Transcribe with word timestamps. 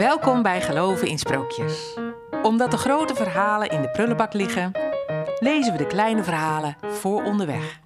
Welkom 0.00 0.42
bij 0.42 0.60
Geloven 0.60 1.08
in 1.08 1.18
Sprookjes. 1.18 1.98
Omdat 2.42 2.70
de 2.70 2.76
grote 2.76 3.14
verhalen 3.14 3.68
in 3.68 3.82
de 3.82 3.88
prullenbak 3.90 4.32
liggen, 4.32 4.72
lezen 5.38 5.72
we 5.72 5.78
de 5.78 5.86
kleine 5.86 6.24
verhalen 6.24 6.76
voor 6.82 7.22
onderweg. 7.22 7.78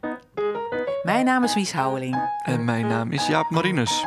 Mijn 1.03 1.25
naam 1.25 1.45
is 1.45 1.55
Wies 1.55 1.73
Houweling. 1.73 2.31
En 2.45 2.65
mijn 2.65 2.87
naam 2.87 3.13
is 3.13 3.27
Jaap 3.27 3.51
Marinus. 3.51 4.05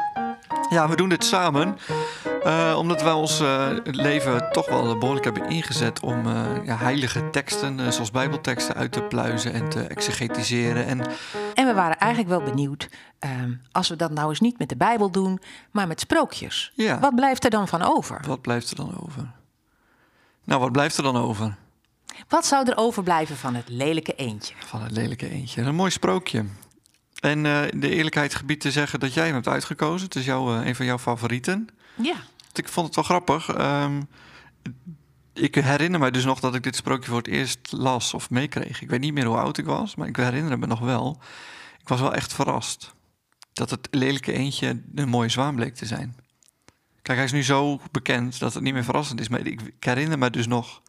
Ja, 0.69 0.89
we 0.89 0.95
doen 0.95 1.09
dit 1.09 1.23
samen 1.23 1.77
uh, 2.47 2.75
omdat 2.77 3.01
wij 3.01 3.11
ons 3.11 3.41
uh, 3.41 3.67
leven 3.83 4.51
toch 4.51 4.69
wel 4.69 4.97
behoorlijk 4.97 5.25
hebben 5.25 5.49
ingezet 5.49 5.99
om 5.99 6.27
uh, 6.27 6.41
ja, 6.63 6.75
heilige 6.77 7.29
teksten, 7.29 7.93
zoals 7.93 8.11
Bijbelteksten, 8.11 8.75
uit 8.75 8.91
te 8.91 9.01
pluizen 9.01 9.53
en 9.53 9.69
te 9.69 9.81
exegetiseren. 9.81 10.85
En, 10.85 11.01
en 11.53 11.65
we 11.65 11.73
waren 11.73 11.96
eigenlijk 12.07 12.39
wel 12.39 12.49
benieuwd, 12.49 12.89
ehm, 13.19 13.53
als 13.71 13.89
we 13.89 13.95
dat 13.95 14.11
nou 14.11 14.29
eens 14.29 14.39
niet 14.39 14.59
met 14.59 14.69
de 14.69 14.77
Bijbel 14.77 15.11
doen, 15.11 15.39
maar 15.71 15.87
met 15.87 15.99
sprookjes. 15.99 16.71
Ja. 16.75 16.99
Wat 16.99 17.15
blijft 17.15 17.43
er 17.43 17.49
dan 17.49 17.67
van 17.67 17.81
over? 17.81 18.21
Wat 18.27 18.41
blijft 18.41 18.69
er 18.69 18.75
dan 18.75 19.01
over? 19.03 19.31
Nou, 20.43 20.61
wat 20.61 20.71
blijft 20.71 20.97
er 20.97 21.03
dan 21.03 21.17
over? 21.17 21.57
Wat 22.27 22.45
zou 22.45 22.69
er 22.69 22.77
overblijven 22.77 23.37
van 23.37 23.55
het 23.55 23.69
lelijke 23.69 24.15
eendje? 24.15 24.53
Van 24.57 24.81
het 24.81 24.91
lelijke 24.91 25.29
eendje. 25.29 25.61
Een 25.61 25.75
mooi 25.75 25.91
sprookje. 25.91 26.45
En 27.19 27.45
uh, 27.45 27.61
de 27.73 27.89
eerlijkheid 27.89 28.35
gebied 28.35 28.61
te 28.61 28.71
zeggen 28.71 28.99
dat 28.99 29.13
jij 29.13 29.25
hem 29.25 29.33
hebt 29.33 29.47
uitgekozen. 29.47 30.05
Het 30.05 30.15
is 30.15 30.25
jou, 30.25 30.59
uh, 30.59 30.65
een 30.65 30.75
van 30.75 30.85
jouw 30.85 30.97
favorieten. 30.97 31.67
Ja. 31.95 32.15
Ik 32.53 32.69
vond 32.69 32.85
het 32.85 32.95
wel 32.95 33.03
grappig. 33.03 33.57
Um, 33.57 34.07
ik 35.33 35.55
herinner 35.55 35.99
me 35.99 36.11
dus 36.11 36.25
nog 36.25 36.39
dat 36.39 36.55
ik 36.55 36.63
dit 36.63 36.75
sprookje 36.75 37.09
voor 37.09 37.17
het 37.17 37.27
eerst 37.27 37.71
las 37.71 38.13
of 38.13 38.29
meekreeg. 38.29 38.81
Ik 38.81 38.89
weet 38.89 38.99
niet 38.99 39.13
meer 39.13 39.25
hoe 39.25 39.37
oud 39.37 39.57
ik 39.57 39.65
was, 39.65 39.95
maar 39.95 40.07
ik 40.07 40.15
herinner 40.15 40.59
me 40.59 40.67
nog 40.67 40.79
wel. 40.79 41.19
Ik 41.87 41.93
was 41.93 42.01
wel 42.01 42.13
echt 42.13 42.33
verrast 42.33 42.93
dat 43.53 43.69
het 43.69 43.87
lelijke 43.91 44.31
eendje 44.31 44.81
een 44.95 45.09
mooie 45.09 45.29
zwaan 45.29 45.55
bleek 45.55 45.75
te 45.75 45.85
zijn. 45.85 46.15
Kijk, 47.01 47.17
hij 47.17 47.27
is 47.27 47.31
nu 47.31 47.43
zo 47.43 47.79
bekend 47.91 48.39
dat 48.39 48.53
het 48.53 48.63
niet 48.63 48.73
meer 48.73 48.83
verrassend 48.83 49.19
is. 49.19 49.27
Maar 49.27 49.39
ik, 49.39 49.61
ik 49.61 49.83
herinner 49.83 50.17
me 50.17 50.29
dus 50.29 50.47
nog. 50.47 50.81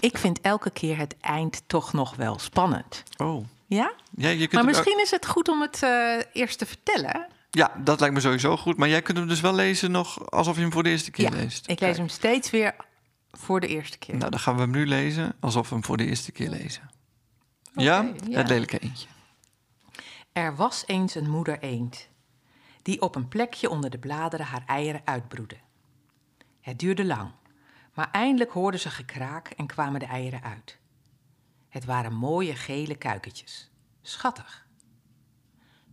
Ik 0.00 0.18
vind 0.18 0.40
elke 0.40 0.70
keer 0.70 0.98
het 0.98 1.16
eind 1.20 1.62
toch 1.66 1.92
nog 1.92 2.16
wel 2.16 2.38
spannend. 2.38 3.02
Oh. 3.16 3.44
Ja? 3.66 3.92
ja 4.16 4.28
je 4.28 4.38
kunt 4.38 4.52
maar 4.52 4.64
misschien 4.64 5.00
is 5.00 5.10
het 5.10 5.26
goed 5.26 5.48
om 5.48 5.60
het 5.60 5.80
uh, 5.84 6.20
eerst 6.32 6.58
te 6.58 6.66
vertellen. 6.66 7.26
Ja, 7.50 7.72
dat 7.84 8.00
lijkt 8.00 8.14
me 8.14 8.20
sowieso 8.20 8.56
goed. 8.56 8.76
Maar 8.76 8.88
jij 8.88 9.02
kunt 9.02 9.18
hem 9.18 9.28
dus 9.28 9.40
wel 9.40 9.54
lezen 9.54 9.90
nog 9.90 10.30
alsof 10.30 10.54
je 10.54 10.60
hem 10.62 10.72
voor 10.72 10.82
de 10.82 10.90
eerste 10.90 11.10
keer 11.10 11.30
ja, 11.30 11.36
leest. 11.36 11.68
Ik 11.68 11.80
lees 11.80 11.96
hem 11.96 12.08
steeds 12.08 12.50
weer 12.50 12.74
voor 13.30 13.60
de 13.60 13.66
eerste 13.66 13.98
keer. 13.98 14.16
Nou, 14.16 14.30
dan 14.30 14.40
gaan 14.40 14.54
we 14.54 14.60
hem 14.60 14.70
nu 14.70 14.86
lezen 14.86 15.34
alsof 15.40 15.68
we 15.68 15.74
hem 15.74 15.84
voor 15.84 15.96
de 15.96 16.06
eerste 16.06 16.32
keer 16.32 16.48
lezen. 16.48 16.90
Okay, 17.70 17.84
ja? 17.84 18.12
ja? 18.28 18.38
Het 18.38 18.48
lelijke 18.48 18.78
eendje. 18.78 19.12
Er 20.34 20.56
was 20.56 20.86
eens 20.86 21.14
een 21.14 21.30
moeder 21.30 21.58
eend 21.58 22.08
die 22.82 23.00
op 23.00 23.14
een 23.14 23.28
plekje 23.28 23.70
onder 23.70 23.90
de 23.90 23.98
bladeren 23.98 24.46
haar 24.46 24.62
eieren 24.66 25.00
uitbroedde. 25.04 25.56
Het 26.60 26.78
duurde 26.78 27.04
lang, 27.04 27.30
maar 27.92 28.10
eindelijk 28.10 28.50
hoorden 28.50 28.80
ze 28.80 28.90
gekraak 28.90 29.48
en 29.48 29.66
kwamen 29.66 30.00
de 30.00 30.06
eieren 30.06 30.42
uit. 30.42 30.78
Het 31.68 31.84
waren 31.84 32.14
mooie 32.14 32.54
gele 32.54 32.94
kuikentjes. 32.94 33.70
Schattig. 34.02 34.66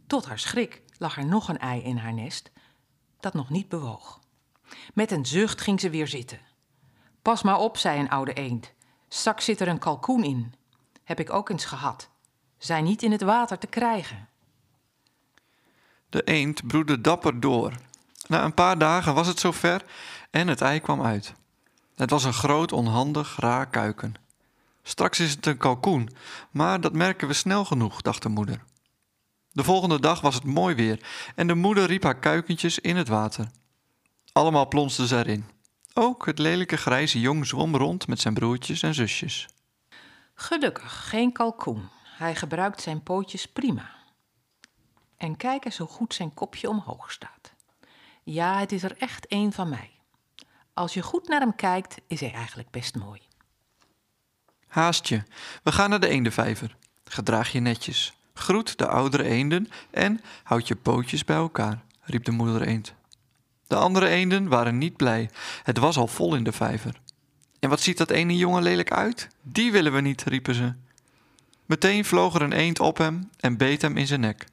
Tot 0.07 0.25
haar 0.25 0.39
schrik 0.39 0.81
lag 0.97 1.17
er 1.17 1.25
nog 1.25 1.47
een 1.47 1.59
ei 1.59 1.81
in 1.81 1.97
haar 1.97 2.13
nest 2.13 2.51
dat 3.19 3.33
nog 3.33 3.49
niet 3.49 3.69
bewoog. 3.69 4.19
Met 4.93 5.11
een 5.11 5.25
zucht 5.25 5.61
ging 5.61 5.79
ze 5.79 5.89
weer 5.89 6.07
zitten. 6.07 6.39
Pas 7.21 7.41
maar 7.41 7.59
op, 7.59 7.77
zei 7.77 7.99
een 7.99 8.09
oude 8.09 8.33
eend. 8.33 8.73
Straks 9.07 9.45
zit 9.45 9.59
er 9.59 9.67
een 9.67 9.79
kalkoen 9.79 10.23
in. 10.23 10.53
Heb 11.03 11.19
ik 11.19 11.29
ook 11.33 11.49
eens 11.49 11.65
gehad. 11.65 12.09
Zijn 12.57 12.83
niet 12.83 13.03
in 13.03 13.11
het 13.11 13.21
water 13.21 13.57
te 13.57 13.67
krijgen. 13.67 14.29
De 16.11 16.23
eend 16.23 16.67
broedde 16.67 17.01
dapper 17.01 17.39
door. 17.39 17.73
Na 18.27 18.43
een 18.43 18.53
paar 18.53 18.77
dagen 18.77 19.13
was 19.13 19.27
het 19.27 19.39
zover 19.39 19.83
en 20.31 20.47
het 20.47 20.61
ei 20.61 20.79
kwam 20.79 21.01
uit. 21.01 21.33
Het 21.95 22.09
was 22.09 22.23
een 22.23 22.33
groot, 22.33 22.71
onhandig, 22.71 23.35
raar 23.39 23.69
kuiken. 23.69 24.13
Straks 24.83 25.19
is 25.19 25.31
het 25.31 25.45
een 25.45 25.57
kalkoen, 25.57 26.09
maar 26.51 26.81
dat 26.81 26.93
merken 26.93 27.27
we 27.27 27.33
snel 27.33 27.65
genoeg, 27.65 28.01
dacht 28.01 28.21
de 28.21 28.29
moeder. 28.29 28.63
De 29.51 29.63
volgende 29.63 29.99
dag 29.99 30.21
was 30.21 30.35
het 30.35 30.43
mooi 30.43 30.75
weer 30.75 31.05
en 31.35 31.47
de 31.47 31.55
moeder 31.55 31.85
riep 31.85 32.03
haar 32.03 32.19
kuikentjes 32.19 32.79
in 32.79 32.95
het 32.95 33.07
water. 33.07 33.47
Allemaal 34.31 34.67
plonsten 34.67 35.07
ze 35.07 35.17
erin. 35.17 35.45
Ook 35.93 36.25
het 36.25 36.39
lelijke 36.39 36.77
grijze 36.77 37.19
jong 37.19 37.47
zwom 37.47 37.75
rond 37.75 38.07
met 38.07 38.19
zijn 38.19 38.33
broertjes 38.33 38.81
en 38.81 38.93
zusjes. 38.93 39.47
Gelukkig, 40.33 41.09
geen 41.09 41.31
kalkoen. 41.31 41.89
Hij 42.17 42.35
gebruikt 42.35 42.81
zijn 42.81 43.03
pootjes 43.03 43.45
prima. 43.45 44.00
En 45.21 45.37
kijk 45.37 45.65
eens 45.65 45.77
hoe 45.77 45.87
goed 45.87 46.13
zijn 46.13 46.33
kopje 46.33 46.69
omhoog 46.69 47.11
staat. 47.11 47.53
Ja, 48.23 48.59
het 48.59 48.71
is 48.71 48.83
er 48.83 48.95
echt 48.97 49.25
een 49.29 49.53
van 49.53 49.69
mij. 49.69 49.91
Als 50.73 50.93
je 50.93 51.01
goed 51.01 51.27
naar 51.27 51.39
hem 51.39 51.55
kijkt, 51.55 51.95
is 52.07 52.19
hij 52.19 52.31
eigenlijk 52.31 52.69
best 52.69 52.95
mooi. 52.95 53.21
Haast 54.67 55.07
je, 55.07 55.23
we 55.63 55.71
gaan 55.71 55.89
naar 55.89 55.99
de 55.99 56.07
eendenvijver. 56.07 56.75
Gedraag 57.03 57.51
je 57.51 57.59
netjes. 57.59 58.13
Groet 58.33 58.77
de 58.77 58.87
oudere 58.87 59.23
eenden 59.23 59.69
en 59.91 60.21
houd 60.43 60.67
je 60.67 60.75
pootjes 60.75 61.25
bij 61.25 61.35
elkaar, 61.35 61.83
riep 62.01 62.23
de 62.23 62.31
moeder 62.31 62.61
eend. 62.61 62.93
De 63.67 63.75
andere 63.75 64.07
eenden 64.07 64.47
waren 64.47 64.77
niet 64.77 64.95
blij. 64.95 65.29
Het 65.63 65.77
was 65.77 65.97
al 65.97 66.07
vol 66.07 66.35
in 66.35 66.43
de 66.43 66.51
vijver. 66.51 67.01
En 67.59 67.69
wat 67.69 67.81
ziet 67.81 67.97
dat 67.97 68.09
ene 68.09 68.37
jongen 68.37 68.63
lelijk 68.63 68.91
uit? 68.91 69.27
Die 69.41 69.71
willen 69.71 69.93
we 69.93 70.01
niet, 70.01 70.23
riepen 70.23 70.55
ze. 70.55 70.73
Meteen 71.65 72.05
vloog 72.05 72.35
er 72.35 72.41
een 72.41 72.53
eend 72.53 72.79
op 72.79 72.97
hem 72.97 73.29
en 73.39 73.57
beet 73.57 73.81
hem 73.81 73.97
in 73.97 74.07
zijn 74.07 74.19
nek. 74.19 74.45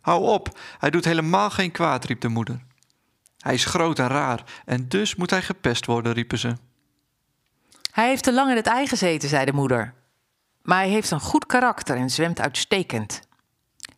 Hou 0.00 0.24
op, 0.24 0.58
hij 0.78 0.90
doet 0.90 1.04
helemaal 1.04 1.50
geen 1.50 1.70
kwaad, 1.70 2.04
riep 2.04 2.20
de 2.20 2.28
moeder. 2.28 2.60
Hij 3.38 3.54
is 3.54 3.64
groot 3.64 3.98
en 3.98 4.08
raar 4.08 4.44
en 4.64 4.88
dus 4.88 5.14
moet 5.14 5.30
hij 5.30 5.42
gepest 5.42 5.86
worden, 5.86 6.12
riepen 6.12 6.38
ze. 6.38 6.56
Hij 7.90 8.08
heeft 8.08 8.22
te 8.22 8.32
lang 8.32 8.50
in 8.50 8.56
het 8.56 8.66
ei 8.66 8.86
gezeten, 8.86 9.28
zei 9.28 9.44
de 9.44 9.52
moeder. 9.52 9.94
Maar 10.62 10.78
hij 10.78 10.88
heeft 10.88 11.10
een 11.10 11.20
goed 11.20 11.46
karakter 11.46 11.96
en 11.96 12.10
zwemt 12.10 12.40
uitstekend. 12.40 13.20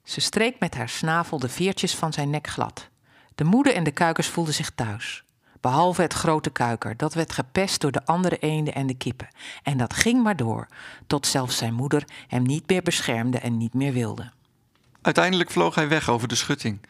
Ze 0.04 0.20
streek 0.20 0.58
met 0.58 0.74
haar 0.74 0.88
snavel 0.88 1.38
de 1.38 1.48
veertjes 1.48 1.94
van 1.94 2.12
zijn 2.12 2.30
nek 2.30 2.46
glad. 2.46 2.88
De 3.34 3.44
moeder 3.44 3.74
en 3.74 3.84
de 3.84 3.90
kuikers 3.90 4.28
voelden 4.28 4.54
zich 4.54 4.70
thuis. 4.70 5.24
Behalve 5.60 6.02
het 6.02 6.12
grote 6.12 6.50
kuiker, 6.50 6.96
dat 6.96 7.14
werd 7.14 7.32
gepest 7.32 7.80
door 7.80 7.92
de 7.92 8.04
andere 8.04 8.38
eenden 8.38 8.74
en 8.74 8.86
de 8.86 8.94
kippen. 8.94 9.28
En 9.62 9.76
dat 9.76 9.94
ging 9.94 10.22
maar 10.22 10.36
door, 10.36 10.66
tot 11.06 11.26
zelfs 11.26 11.56
zijn 11.56 11.74
moeder 11.74 12.04
hem 12.26 12.42
niet 12.42 12.68
meer 12.68 12.82
beschermde 12.82 13.38
en 13.38 13.56
niet 13.56 13.74
meer 13.74 13.92
wilde. 13.92 14.32
Uiteindelijk 15.02 15.50
vloog 15.50 15.74
hij 15.74 15.88
weg 15.88 16.08
over 16.08 16.28
de 16.28 16.34
schutting. 16.34 16.80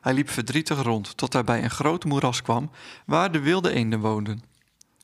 Hij 0.00 0.12
liep 0.12 0.30
verdrietig 0.30 0.82
rond 0.82 1.16
tot 1.16 1.32
hij 1.32 1.44
bij 1.44 1.62
een 1.62 1.70
groot 1.70 2.04
moeras 2.04 2.42
kwam 2.42 2.70
waar 3.06 3.32
de 3.32 3.40
wilde 3.40 3.72
eenden 3.72 4.00
woonden. 4.00 4.42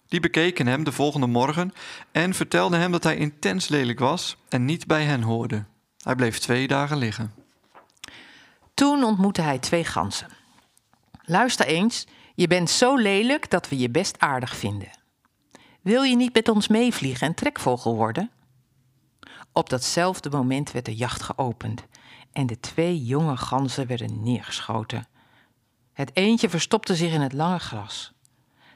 Die 0.09 0.21
bekeken 0.21 0.67
hem 0.67 0.85
de 0.85 0.93
volgende 0.93 1.27
morgen 1.27 1.73
en 2.13 2.35
vertelden 2.35 2.81
hem 2.81 2.93
dat 2.93 3.03
hij 3.03 3.17
intens 3.17 3.69
lelijk 3.69 3.99
was 3.99 4.37
en 4.49 4.65
niet 4.65 4.87
bij 4.87 5.05
hen 5.05 5.23
hoorde. 5.23 5.65
Hij 6.03 6.15
bleef 6.15 6.39
twee 6.39 6.67
dagen 6.67 6.97
liggen. 6.97 7.35
Toen 8.75 9.05
ontmoette 9.05 9.43
hij 9.43 9.59
twee 9.59 9.85
ganzen. 9.85 10.29
Luister 11.23 11.67
eens, 11.67 12.07
je 12.35 12.47
bent 12.47 12.71
zo 12.71 12.97
lelijk 12.97 13.51
dat 13.51 13.69
we 13.69 13.79
je 13.79 13.91
best 13.91 14.19
aardig 14.19 14.57
vinden. 14.57 14.91
Wil 15.81 16.03
je 16.03 16.17
niet 16.17 16.35
met 16.35 16.49
ons 16.49 16.69
meevliegen 16.69 17.27
en 17.27 17.35
trekvogel 17.35 17.97
worden? 17.97 18.31
Op 19.53 19.71
datzelfde 19.71 20.31
moment 20.31 20.73
werd 20.73 20.85
de 20.85 20.95
jacht 20.95 21.23
geopend 21.23 21.85
en 22.37 22.47
de 22.47 22.61
twee 22.61 23.05
jonge 23.05 23.37
ganzen 23.37 23.87
werden 23.87 24.23
neergeschoten. 24.23 25.07
Het 25.93 26.17
eentje 26.17 26.49
verstopte 26.49 26.95
zich 26.95 27.13
in 27.13 27.21
het 27.21 27.33
lange 27.33 27.59
gras. 27.59 28.13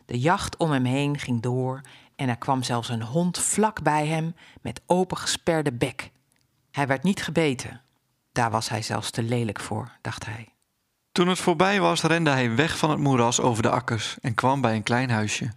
De 0.06 0.19
jacht 0.19 0.56
om 0.56 0.71
hem 0.71 0.84
heen 0.84 1.19
ging 1.19 1.43
door 1.43 1.81
en 2.16 2.28
er 2.28 2.37
kwam 2.37 2.62
zelfs 2.62 2.88
een 2.88 3.03
hond 3.03 3.38
vlak 3.38 3.82
bij 3.82 4.06
hem 4.06 4.34
met 4.60 4.81
opengesperde 4.87 5.72
bek. 5.72 6.10
Hij 6.71 6.87
werd 6.87 7.03
niet 7.03 7.22
gebeten. 7.22 7.81
Daar 8.32 8.50
was 8.50 8.69
hij 8.69 8.82
zelfs 8.82 9.10
te 9.10 9.22
lelijk 9.22 9.60
voor, 9.60 9.92
dacht 10.00 10.25
hij. 10.25 10.48
Toen 11.13 11.28
het 11.28 11.39
voorbij 11.39 11.80
was, 11.80 12.03
rende 12.03 12.30
hij 12.30 12.54
weg 12.54 12.78
van 12.78 12.91
het 12.91 12.98
moeras 12.98 13.41
over 13.41 13.63
de 13.63 13.71
akkers 13.71 14.16
en 14.21 14.34
kwam 14.34 14.60
bij 14.60 14.74
een 14.74 14.83
klein 14.83 15.10
huisje. 15.10 15.53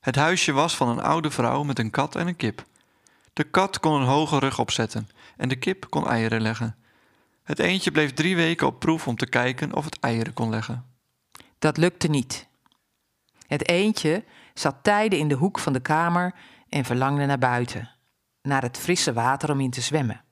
Het 0.00 0.16
huisje 0.16 0.52
was 0.52 0.76
van 0.76 0.88
een 0.88 1.02
oude 1.02 1.30
vrouw 1.30 1.62
met 1.62 1.78
een 1.78 1.90
kat 1.90 2.16
en 2.16 2.26
een 2.26 2.36
kip. 2.36 2.64
De 3.32 3.44
kat 3.44 3.80
kon 3.80 4.00
een 4.00 4.06
hoge 4.06 4.38
rug 4.38 4.58
opzetten 4.58 5.08
en 5.36 5.48
de 5.48 5.56
kip 5.56 5.86
kon 5.88 6.08
eieren 6.08 6.40
leggen. 6.40 6.74
Het 7.42 7.58
eendje 7.58 7.90
bleef 7.90 8.12
drie 8.12 8.36
weken 8.36 8.66
op 8.66 8.78
proef 8.78 9.06
om 9.06 9.16
te 9.16 9.26
kijken 9.26 9.74
of 9.74 9.84
het 9.84 10.00
eieren 10.00 10.34
kon 10.34 10.50
leggen. 10.50 10.84
Dat 11.58 11.76
lukte 11.76 12.08
niet. 12.08 12.48
Het 13.46 13.68
eendje 13.68 14.24
zat 14.54 14.76
tijden 14.82 15.18
in 15.18 15.28
de 15.28 15.34
hoek 15.34 15.58
van 15.58 15.72
de 15.72 15.80
kamer 15.80 16.34
en 16.68 16.84
verlangde 16.84 17.26
naar 17.26 17.38
buiten, 17.38 17.90
naar 18.42 18.62
het 18.62 18.78
frisse 18.78 19.12
water 19.12 19.50
om 19.50 19.60
in 19.60 19.70
te 19.70 19.80
zwemmen. 19.80 20.24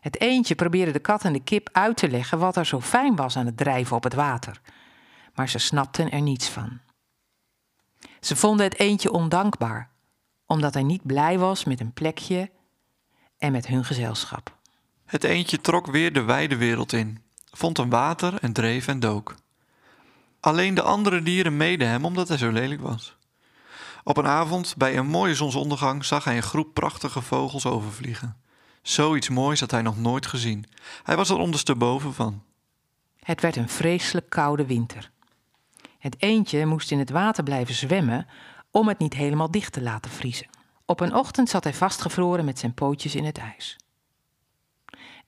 Het 0.00 0.20
eendje 0.20 0.54
probeerde 0.54 0.92
de 0.92 0.98
kat 0.98 1.24
en 1.24 1.32
de 1.32 1.42
kip 1.42 1.68
uit 1.72 1.96
te 1.96 2.08
leggen 2.08 2.38
wat 2.38 2.56
er 2.56 2.66
zo 2.66 2.80
fijn 2.80 3.16
was 3.16 3.36
aan 3.36 3.46
het 3.46 3.56
drijven 3.56 3.96
op 3.96 4.02
het 4.02 4.14
water, 4.14 4.60
maar 5.34 5.48
ze 5.48 5.58
snapten 5.58 6.10
er 6.10 6.20
niets 6.20 6.48
van. 6.48 6.80
Ze 8.20 8.36
vonden 8.36 8.66
het 8.66 8.78
eendje 8.78 9.12
ondankbaar, 9.12 9.90
omdat 10.46 10.74
hij 10.74 10.82
niet 10.82 11.06
blij 11.06 11.38
was 11.38 11.64
met 11.64 11.80
een 11.80 11.92
plekje 11.92 12.50
en 13.38 13.52
met 13.52 13.66
hun 13.66 13.84
gezelschap. 13.84 14.58
Het 15.04 15.24
eendje 15.24 15.60
trok 15.60 15.86
weer 15.86 16.12
de 16.12 16.22
wijde 16.22 16.56
wereld 16.56 16.92
in, 16.92 17.22
vond 17.50 17.78
een 17.78 17.90
water 17.90 18.34
en 18.40 18.52
dreef 18.52 18.86
en 18.86 19.00
dook. 19.00 19.34
Alleen 20.40 20.74
de 20.74 20.82
andere 20.82 21.22
dieren 21.22 21.56
meden 21.56 21.88
hem 21.88 22.04
omdat 22.04 22.28
hij 22.28 22.36
zo 22.36 22.50
lelijk 22.50 22.80
was. 22.80 23.16
Op 24.04 24.16
een 24.16 24.26
avond, 24.26 24.74
bij 24.76 24.96
een 24.96 25.06
mooie 25.06 25.34
zonsondergang, 25.34 26.04
zag 26.04 26.24
hij 26.24 26.36
een 26.36 26.42
groep 26.42 26.74
prachtige 26.74 27.22
vogels 27.22 27.66
overvliegen. 27.66 28.36
Zoiets 28.82 29.28
moois 29.28 29.60
had 29.60 29.70
hij 29.70 29.82
nog 29.82 29.98
nooit 29.98 30.26
gezien. 30.26 30.66
Hij 31.02 31.16
was 31.16 31.30
er 31.30 31.36
ondersteboven 31.36 32.14
van. 32.14 32.42
Het 33.18 33.40
werd 33.40 33.56
een 33.56 33.68
vreselijk 33.68 34.28
koude 34.30 34.66
winter. 34.66 35.10
Het 35.98 36.16
eendje 36.18 36.66
moest 36.66 36.90
in 36.90 36.98
het 36.98 37.10
water 37.10 37.44
blijven 37.44 37.74
zwemmen 37.74 38.26
om 38.70 38.88
het 38.88 38.98
niet 38.98 39.14
helemaal 39.14 39.50
dicht 39.50 39.72
te 39.72 39.82
laten 39.82 40.10
vriezen. 40.10 40.48
Op 40.84 41.00
een 41.00 41.14
ochtend 41.14 41.48
zat 41.48 41.64
hij 41.64 41.74
vastgevroren 41.74 42.44
met 42.44 42.58
zijn 42.58 42.74
pootjes 42.74 43.14
in 43.14 43.24
het 43.24 43.38
ijs. 43.38 43.76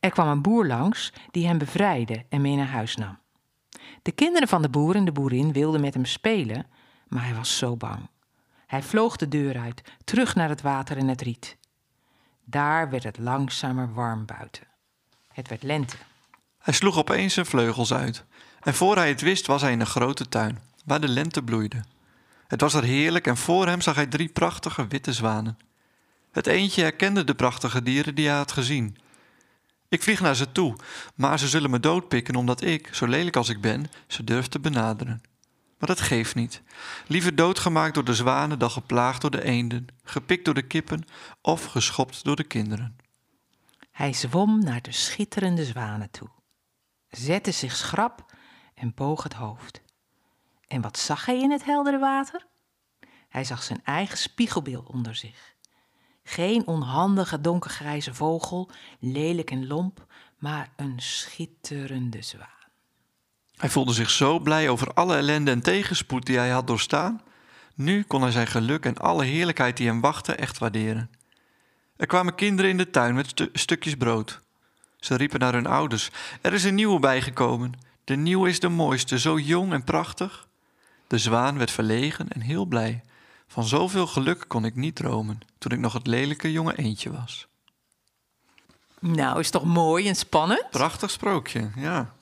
Er 0.00 0.10
kwam 0.10 0.28
een 0.28 0.42
boer 0.42 0.66
langs 0.66 1.12
die 1.30 1.46
hem 1.46 1.58
bevrijdde 1.58 2.24
en 2.28 2.40
mee 2.40 2.56
naar 2.56 2.68
huis 2.68 2.96
nam. 2.96 3.18
De 4.02 4.12
kinderen 4.12 4.48
van 4.48 4.62
de 4.62 4.68
boer 4.68 4.94
en 4.94 5.04
de 5.04 5.12
boerin 5.12 5.52
wilden 5.52 5.80
met 5.80 5.94
hem 5.94 6.04
spelen, 6.04 6.66
maar 7.08 7.24
hij 7.24 7.34
was 7.34 7.58
zo 7.58 7.76
bang. 7.76 8.08
Hij 8.66 8.82
vloog 8.82 9.16
de 9.16 9.28
deur 9.28 9.58
uit, 9.58 9.82
terug 10.04 10.34
naar 10.34 10.48
het 10.48 10.62
water 10.62 10.96
en 10.96 11.08
het 11.08 11.20
riet. 11.20 11.56
Daar 12.44 12.90
werd 12.90 13.04
het 13.04 13.18
langzamer 13.18 13.94
warm 13.94 14.26
buiten. 14.26 14.66
Het 15.32 15.48
werd 15.48 15.62
lente. 15.62 15.96
Hij 16.58 16.74
sloeg 16.74 16.98
opeens 16.98 17.34
zijn 17.34 17.46
vleugels 17.46 17.92
uit. 17.92 18.24
En 18.60 18.74
voor 18.74 18.96
hij 18.96 19.08
het 19.08 19.20
wist 19.20 19.46
was 19.46 19.62
hij 19.62 19.72
in 19.72 19.80
een 19.80 19.86
grote 19.86 20.28
tuin, 20.28 20.58
waar 20.84 21.00
de 21.00 21.08
lente 21.08 21.42
bloeide. 21.42 21.84
Het 22.46 22.60
was 22.60 22.74
er 22.74 22.84
heerlijk 22.84 23.26
en 23.26 23.36
voor 23.36 23.66
hem 23.66 23.80
zag 23.80 23.94
hij 23.94 24.06
drie 24.06 24.28
prachtige 24.28 24.86
witte 24.86 25.12
zwanen. 25.12 25.58
Het 26.32 26.46
eendje 26.46 26.82
herkende 26.82 27.24
de 27.24 27.34
prachtige 27.34 27.82
dieren 27.82 28.14
die 28.14 28.26
hij 28.28 28.36
had 28.36 28.52
gezien. 28.52 28.96
Ik 29.88 30.02
vlieg 30.02 30.20
naar 30.20 30.36
ze 30.36 30.52
toe, 30.52 30.76
maar 31.14 31.38
ze 31.38 31.48
zullen 31.48 31.70
me 31.70 31.80
doodpikken 31.80 32.34
omdat 32.34 32.62
ik, 32.62 32.94
zo 32.94 33.06
lelijk 33.06 33.36
als 33.36 33.48
ik 33.48 33.60
ben, 33.60 33.90
ze 34.06 34.24
durf 34.24 34.46
te 34.46 34.60
benaderen. 34.60 35.22
Maar 35.78 35.88
dat 35.88 36.00
geeft 36.00 36.34
niet. 36.34 36.62
Liever 37.06 37.34
doodgemaakt 37.34 37.94
door 37.94 38.04
de 38.04 38.14
zwanen 38.14 38.58
dan 38.58 38.70
geplaagd 38.70 39.20
door 39.20 39.30
de 39.30 39.42
eenden, 39.42 39.86
gepikt 40.04 40.44
door 40.44 40.54
de 40.54 40.66
kippen 40.66 41.04
of 41.40 41.64
geschopt 41.64 42.24
door 42.24 42.36
de 42.36 42.44
kinderen. 42.44 42.96
Hij 43.90 44.12
zwom 44.12 44.64
naar 44.64 44.82
de 44.82 44.92
schitterende 44.92 45.64
zwanen 45.64 46.10
toe, 46.10 46.28
zette 47.08 47.50
zich 47.50 47.76
schrap 47.76 48.32
en 48.74 48.92
boog 48.94 49.22
het 49.22 49.32
hoofd. 49.32 49.82
En 50.66 50.80
wat 50.80 50.98
zag 50.98 51.26
hij 51.26 51.40
in 51.40 51.50
het 51.50 51.64
heldere 51.64 51.98
water? 51.98 52.46
Hij 53.28 53.44
zag 53.44 53.62
zijn 53.62 53.80
eigen 53.84 54.18
spiegelbeeld 54.18 54.88
onder 54.88 55.14
zich. 55.14 55.55
Geen 56.28 56.66
onhandige 56.66 57.40
donkergrijze 57.40 58.14
vogel, 58.14 58.70
lelijk 58.98 59.50
en 59.50 59.66
lomp, 59.66 60.06
maar 60.38 60.68
een 60.76 60.94
schitterende 60.96 62.22
zwaan. 62.22 62.48
Hij 63.56 63.68
voelde 63.70 63.92
zich 63.92 64.10
zo 64.10 64.38
blij 64.38 64.68
over 64.68 64.92
alle 64.92 65.16
ellende 65.16 65.50
en 65.50 65.62
tegenspoed 65.62 66.26
die 66.26 66.36
hij 66.36 66.50
had 66.50 66.66
doorstaan. 66.66 67.22
Nu 67.74 68.02
kon 68.02 68.22
hij 68.22 68.30
zijn 68.30 68.46
geluk 68.46 68.84
en 68.84 68.96
alle 68.98 69.24
heerlijkheid 69.24 69.76
die 69.76 69.86
hem 69.86 70.00
wachtte 70.00 70.34
echt 70.34 70.58
waarderen. 70.58 71.10
Er 71.96 72.06
kwamen 72.06 72.34
kinderen 72.34 72.70
in 72.70 72.76
de 72.76 72.90
tuin 72.90 73.14
met 73.14 73.28
stu- 73.28 73.50
stukjes 73.52 73.94
brood. 73.94 74.40
Ze 74.96 75.14
riepen 75.16 75.40
naar 75.40 75.52
hun 75.52 75.66
ouders: 75.66 76.10
Er 76.40 76.52
is 76.52 76.64
een 76.64 76.74
nieuwe 76.74 76.98
bijgekomen. 76.98 77.72
De 78.04 78.16
nieuwe 78.16 78.48
is 78.48 78.60
de 78.60 78.68
mooiste, 78.68 79.18
zo 79.18 79.38
jong 79.38 79.72
en 79.72 79.84
prachtig. 79.84 80.48
De 81.06 81.18
zwaan 81.18 81.58
werd 81.58 81.70
verlegen 81.70 82.28
en 82.28 82.40
heel 82.40 82.64
blij. 82.64 83.02
Van 83.48 83.64
zoveel 83.64 84.06
geluk 84.06 84.44
kon 84.48 84.64
ik 84.64 84.74
niet 84.74 84.94
dromen 84.96 85.40
toen 85.58 85.72
ik 85.72 85.78
nog 85.78 85.92
het 85.92 86.06
lelijke 86.06 86.52
jonge 86.52 86.76
eendje 86.76 87.12
was. 87.12 87.46
Nou, 89.00 89.38
is 89.40 89.50
toch 89.50 89.64
mooi 89.64 90.08
en 90.08 90.14
spannend? 90.16 90.70
Prachtig 90.70 91.10
sprookje, 91.10 91.70
ja. 91.76 92.14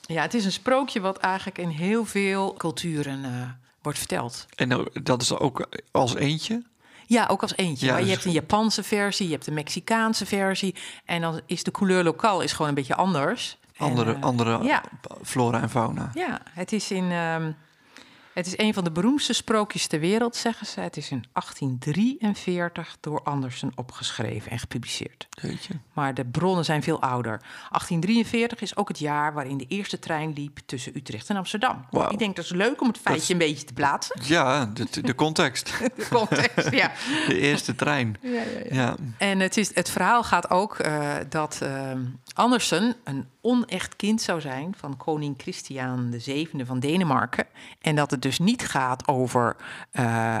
Ja, 0.00 0.22
het 0.22 0.34
is 0.34 0.44
een 0.44 0.52
sprookje 0.52 1.00
wat 1.00 1.16
eigenlijk 1.18 1.58
in 1.58 1.68
heel 1.68 2.04
veel 2.04 2.54
culturen 2.54 3.24
eh, 3.24 3.48
wordt 3.82 3.98
verteld. 3.98 4.46
En 4.54 4.68
nou, 4.68 5.02
dat 5.02 5.22
is 5.22 5.32
ook 5.38 5.68
als 5.90 6.14
eentje? 6.14 6.62
Ja, 7.06 7.26
ook 7.26 7.42
als 7.42 7.56
eentje. 7.56 7.86
Ja, 7.86 7.92
maar 7.92 8.00
je 8.00 8.06
dus- 8.06 8.14
hebt 8.14 8.26
een 8.26 8.32
Japanse 8.32 8.82
versie, 8.82 9.26
je 9.26 9.32
hebt 9.32 9.46
een 9.46 9.54
Mexicaanse 9.54 10.26
versie. 10.26 10.74
En 11.04 11.20
dan 11.20 11.40
is 11.46 11.62
de 11.62 11.70
couleur 11.70 12.04
lokaal 12.04 12.40
is 12.40 12.52
gewoon 12.52 12.68
een 12.68 12.74
beetje 12.74 12.94
anders. 12.94 13.58
En, 13.76 13.86
Andere, 13.88 14.14
eh, 14.14 14.22
andere 14.22 14.62
ja. 14.62 14.82
flora 15.22 15.60
en 15.60 15.70
fauna. 15.70 16.10
Ja, 16.14 16.40
het 16.50 16.72
is 16.72 16.90
in. 16.90 17.10
ehm, 17.10 17.52
het 18.34 18.46
is 18.46 18.58
een 18.58 18.74
van 18.74 18.84
de 18.84 18.90
beroemdste 18.90 19.32
sprookjes 19.32 19.86
ter 19.86 20.00
wereld, 20.00 20.36
zeggen 20.36 20.66
ze. 20.66 20.80
Het 20.80 20.96
is 20.96 21.10
in 21.10 21.24
1843 21.32 22.96
door 23.00 23.22
Andersen 23.22 23.72
opgeschreven 23.74 24.50
en 24.50 24.58
gepubliceerd. 24.58 25.28
Maar 25.92 26.14
de 26.14 26.24
bronnen 26.24 26.64
zijn 26.64 26.82
veel 26.82 27.00
ouder. 27.00 27.40
1843 27.40 28.60
is 28.60 28.76
ook 28.76 28.88
het 28.88 28.98
jaar 28.98 29.32
waarin 29.32 29.58
de 29.58 29.66
eerste 29.68 29.98
trein 29.98 30.32
liep 30.32 30.58
tussen 30.66 30.96
Utrecht 30.96 31.28
en 31.28 31.36
Amsterdam. 31.36 31.86
Ik 32.10 32.18
denk 32.18 32.36
dat 32.36 32.44
is 32.44 32.50
leuk 32.50 32.80
om 32.80 32.88
het 32.88 32.98
feitje 32.98 33.32
een 33.32 33.38
beetje 33.38 33.64
te 33.64 33.72
plaatsen. 33.72 34.20
Ja, 34.22 34.66
de, 34.66 35.00
de 35.02 35.14
context. 35.14 35.72
De 35.96 36.06
context, 36.10 36.70
ja. 36.70 36.92
De 37.28 37.38
eerste 37.38 37.74
trein. 37.74 38.16
ja, 38.20 38.30
ja, 38.30 38.40
ja. 38.70 38.82
Ja, 38.82 38.96
En 39.18 39.40
het, 39.40 39.56
is, 39.56 39.74
het 39.74 39.90
verhaal 39.90 40.24
gaat 40.24 40.50
ook 40.50 40.78
eh, 40.78 41.14
dat 41.28 41.58
eh, 41.62 41.90
Andersen 42.34 42.96
een 43.04 43.26
onecht 43.40 43.96
kind 43.96 44.22
zou 44.22 44.40
zijn 44.40 44.74
van 44.78 44.96
koning 44.96 45.34
Christian 45.38 46.14
VII 46.18 46.64
van 46.64 46.80
Denemarken. 46.80 47.46
En 47.80 47.94
dat 47.94 48.10
het 48.10 48.21
dus 48.22 48.38
niet 48.38 48.68
gaat 48.68 49.08
over 49.08 49.56
eh, 49.90 50.38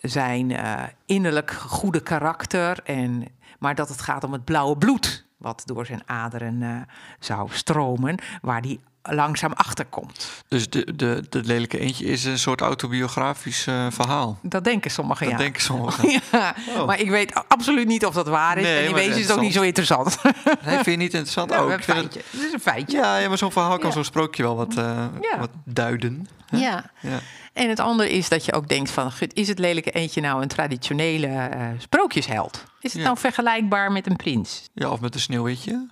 zijn 0.00 0.50
eh, 0.50 0.82
innerlijk 1.06 1.50
goede 1.50 2.00
karakter, 2.00 2.80
en, 2.84 3.24
maar 3.58 3.74
dat 3.74 3.88
het 3.88 4.00
gaat 4.00 4.24
om 4.24 4.32
het 4.32 4.44
blauwe 4.44 4.76
bloed 4.76 5.28
wat 5.36 5.62
door 5.64 5.86
zijn 5.86 6.02
aderen 6.06 6.62
eh, 6.62 6.76
zou 7.18 7.48
stromen, 7.52 8.18
waar 8.42 8.62
die 8.62 8.80
langzaam 9.02 9.52
achter 9.52 9.84
komt. 9.84 10.30
dus 10.48 10.68
de, 10.70 10.96
de, 10.96 11.24
de 11.28 11.42
lelijke 11.44 11.78
eentje 11.78 12.04
is 12.04 12.24
een 12.24 12.38
soort 12.38 12.60
autobiografisch 12.60 13.66
eh, 13.66 13.86
verhaal. 13.90 14.38
Dat 14.42 14.64
denken 14.64 14.90
sommigen, 14.90 15.24
Dat 15.24 15.32
ja. 15.34 15.40
denken 15.42 15.62
sommigen. 15.62 16.08
Ja, 16.32 16.54
Oh. 16.76 16.86
maar 16.86 17.00
ik 17.00 17.10
weet 17.10 17.42
absoluut 17.48 17.86
niet 17.86 18.06
of 18.06 18.14
dat 18.14 18.26
waar 18.28 18.56
is. 18.56 18.62
Nee, 18.62 18.78
en 18.78 18.84
in 18.84 18.90
maar 18.90 19.00
wezen 19.00 19.16
is 19.16 19.22
het 19.28 19.32
ook 19.36 19.40
niet 19.42 19.52
zo 19.52 19.62
interessant. 19.62 20.18
Nee, 20.64 20.74
vind 20.74 20.84
je 20.84 20.96
niet 20.96 21.00
interessant? 21.14 21.50
Oh, 21.58 21.66
een 21.70 21.78
ik 21.78 21.84
vind 21.84 21.98
het-. 21.98 22.14
Het 22.30 22.40
is 22.42 22.52
een 22.52 22.60
feitje. 22.60 22.96
ja, 22.96 23.16
ja, 23.18 23.28
maar 23.28 23.38
zo'n 23.38 23.52
verhaal 23.52 23.78
kan 23.78 23.88
Ja. 23.88 23.94
zo'n 23.94 24.04
sprookje 24.04 24.42
wel 24.42 24.56
wat, 24.56 24.76
eh, 24.76 25.06
wat 25.38 25.50
duiden. 25.64 26.28
Ja. 26.50 26.90
Ja. 27.00 27.18
En 27.52 27.68
het 27.68 27.80
andere 27.80 28.10
is 28.10 28.28
dat 28.28 28.44
je 28.44 28.52
ook 28.52 28.68
denkt 28.68 28.90
van... 28.90 29.12
is 29.32 29.48
het 29.48 29.58
lelijke 29.58 29.90
eentje 29.90 30.20
nou 30.20 30.42
een 30.42 30.48
traditionele 30.48 31.26
eh, 31.26 31.66
sprookjesheld? 31.78 32.64
Is 32.80 32.92
het 32.92 33.02
nou 33.02 33.18
vergelijkbaar 33.18 33.92
met 33.92 34.06
een 34.06 34.16
prins? 34.16 34.68
ja, 34.74 34.90
of 34.90 35.00
met 35.00 35.14
een 35.14 35.20
sneeuwwitje. 35.20 35.86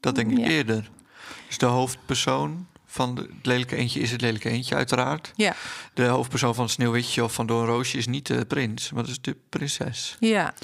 Dat 0.00 0.14
denk 0.14 0.30
ik 0.30 0.38
Ja. 0.38 0.44
eerder. 0.46 0.90
Dus 1.58 1.68
de 1.68 1.74
hoofdpersoon 1.74 2.66
van 2.86 3.14
de- 3.14 3.20
het 3.22 3.46
lelijke 3.46 3.76
eentje 3.76 4.00
is 4.00 4.10
het 4.10 4.20
lelijke 4.20 4.48
eentje, 4.48 4.74
uiteraard. 4.74 5.32
Ja. 5.36 5.54
De 5.94 6.04
hoofdpersoon 6.04 6.54
van 6.54 6.68
Sneeuwwitje 6.68 7.24
of 7.24 7.32
van 7.32 7.46
Doornroosje 7.46 7.98
is 7.98 8.06
niet 8.06 8.26
de 8.26 8.44
prins, 8.44 8.90
maar 8.92 9.02
dat 9.02 9.10
is 9.12 9.20
de 9.20 9.36
prinses. 9.48 10.16
Ja. 10.20 10.54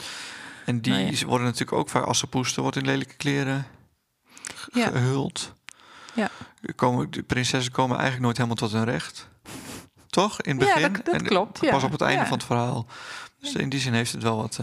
En 0.67 0.81
die 0.81 0.93
Nou 0.93 1.05
ja. 1.17 1.27
worden 1.27 1.47
natuurlijk 1.47 1.73
ook 1.79 1.89
vaak 1.89 2.05
als 2.05 2.19
ze 2.19 2.27
poesten, 2.27 2.63
wordt 2.63 2.77
in 2.77 2.85
lelijke 2.85 3.15
kleren 3.15 3.67
Ja. 4.73 4.87
gehuld. 4.91 5.53
Ja. 6.15 6.31
Komen, 6.77 7.11
de 7.11 7.23
prinsessen 7.23 7.73
komen 7.73 7.95
eigenlijk 7.97 8.25
nooit 8.25 8.37
helemaal 8.37 8.57
tot 8.59 8.73
hun 8.73 8.85
recht. 8.85 9.29
Toch? 10.09 10.41
In 10.41 10.59
het 10.59 10.69
Ja, 10.69 10.75
begin. 10.75 10.93
dat- 10.93 11.05
dat 11.05 11.15
En 11.15 11.23
klopt, 11.27 11.61
ja. 11.61 11.71
Pas 11.71 11.83
op 11.83 11.93
het 11.93 12.01
einde 12.01 12.23
Ja. 12.23 12.29
van 12.29 12.37
het 12.39 12.47
verhaal. 12.47 12.87
Dus 13.41 13.53
in 13.53 13.69
die 13.69 13.81
zin 13.81 13.93
heeft 13.93 14.13
het 14.13 14.23
wel 14.23 14.37
wat. 14.37 14.59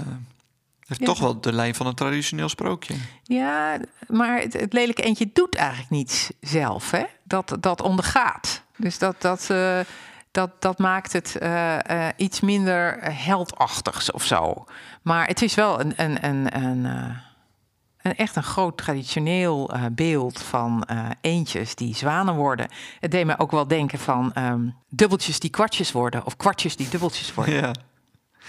Heeft 0.88 1.00
Ja. 1.00 1.06
toch 1.06 1.20
wel 1.20 1.42
de 1.42 1.54
lijn 1.54 1.76
van 1.76 1.88
een 1.88 1.94
traditioneel 1.96 2.50
sprookje. 2.50 2.96
Ja, 3.24 3.78
maar 4.08 4.40
het, 4.40 4.54
het 4.54 4.74
lelijke 4.74 5.02
eentje 5.02 5.30
doet 5.34 5.56
eigenlijk 5.56 5.90
niets 5.90 6.30
zelf. 6.40 6.92
Hè? 6.92 7.04
Dat, 7.24 7.58
dat 7.60 7.82
ondergaat. 7.82 8.62
Dus 8.78 8.98
dat, 8.98 9.22
dat, 9.22 9.50
eh, 9.50 9.80
dat, 10.32 10.62
dat 10.62 10.78
maakt 10.78 11.14
het 11.14 11.38
eh, 11.38 12.08
eh, 12.08 12.14
iets 12.18 12.40
minder 12.40 12.98
heldachtigs 13.14 14.12
of 14.12 14.24
zo. 14.24 14.66
Maar 15.02 15.28
het 15.28 15.42
is 15.42 15.56
wel 15.56 15.80
een, 15.80 15.94
een, 15.96 16.26
een, 16.26 16.56
een, 16.62 16.86
een 18.02 18.16
echt 18.16 18.36
een 18.36 18.44
groot 18.44 18.78
traditioneel 18.78 19.72
beeld 19.92 20.42
van 20.42 20.88
eendjes 21.22 21.76
die 21.76 21.96
zwanen 21.96 22.36
worden. 22.36 22.68
Het 23.00 23.12
deed 23.12 23.26
me 23.26 23.40
ook 23.40 23.52
wel 23.52 23.68
denken 23.68 24.00
van 24.00 24.34
ehm, 24.34 24.70
dubbeltjes 24.90 25.40
die 25.40 25.50
kwartjes 25.50 25.92
worden. 25.92 26.26
Of 26.26 26.36
kwartjes 26.38 26.76
die 26.76 26.90
dubbeltjes 26.90 27.34
worden. 27.34 27.54
Ja. 27.56 27.72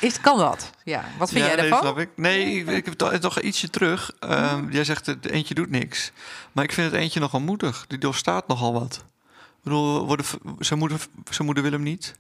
Is, 0.01 0.21
kan 0.21 0.39
dat? 0.39 0.71
Ja. 0.85 1.05
Wat 1.19 1.31
vind 1.31 1.41
ja, 1.41 1.47
jij 1.47 1.61
nee, 1.61 1.71
daarvan? 1.71 1.89
snap 1.89 1.99
ik. 1.99 2.09
Nee, 2.17 2.65
ik, 2.65 2.85
heb 2.85 2.95
toch, 2.95 3.13
toch 3.13 3.41
ietsje 3.41 3.71
terug. 3.71 4.13
Ehm, 4.21 4.71
Jij 4.71 4.85
zegt 4.85 5.07
het 5.07 5.27
eentje 5.27 5.55
doet 5.55 5.71
niks. 5.71 6.13
Maar 6.53 6.65
ik 6.65 6.73
vind 6.73 6.93
het 6.93 7.01
eentje 7.01 7.21
nogal 7.21 7.41
moedig. 7.41 7.85
Die 7.89 7.99
doorstaat 7.99 8.49
nogal 8.49 8.73
wat. 8.73 9.05
Ik 9.31 9.65
bedoel, 9.65 10.07
worden, 10.07 10.27
zijn, 10.59 10.79
moeder, 10.79 11.07
zijn 11.31 11.47
moeder 11.47 11.63
wil 11.63 11.73
hem 11.73 11.83
niet. 11.83 12.15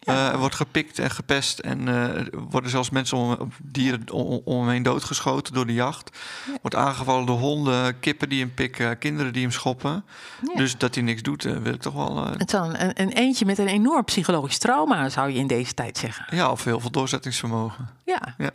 Eh, 0.00 0.28
er 0.28 0.38
wordt 0.38 0.54
gepikt 0.54 0.98
en 0.98 1.10
gepest. 1.10 1.58
En 1.58 1.88
eh, 1.88 1.94
er 1.94 2.28
worden 2.50 2.70
zelfs 2.70 2.90
mensen 2.90 3.16
om, 3.16 3.52
dieren 3.62 4.10
om, 4.12 4.40
om 4.44 4.60
hem 4.60 4.68
heen 4.68 4.82
doodgeschoten 4.82 5.54
door 5.54 5.66
de 5.66 5.72
jacht. 5.74 6.18
Wordt 6.62 6.76
aangevallen 6.76 7.26
door 7.26 7.38
honden, 7.38 8.00
kippen 8.00 8.28
die 8.28 8.40
hem 8.40 8.54
pikken, 8.54 8.98
kinderen 8.98 9.32
die 9.32 9.42
hem 9.42 9.50
schoppen. 9.50 10.04
Ja. 10.48 10.54
Dus 10.54 10.78
dat 10.78 10.94
hij 10.94 11.04
niks 11.04 11.22
doet, 11.22 11.44
eh, 11.44 11.56
wil 11.56 11.72
ik 11.74 11.80
toch 11.80 11.94
wel... 11.94 12.16
eh, 12.24 12.30
Het 12.32 12.40
is 12.40 12.46
dan 12.46 12.74
een, 12.76 13.00
een 13.00 13.12
eentje 13.12 13.44
met 13.44 13.58
een 13.58 13.66
enorm 13.68 14.04
psychologisch 14.04 14.58
trauma, 14.58 15.08
zou 15.08 15.30
je 15.30 15.38
in 15.38 15.46
deze 15.46 15.74
tijd 15.74 15.98
zeggen. 15.98 16.36
ja, 16.36 16.50
of 16.50 16.64
heel 16.64 16.80
veel 16.80 16.90
doorzettingsvermogen. 16.90 17.88
Ja, 18.04 18.34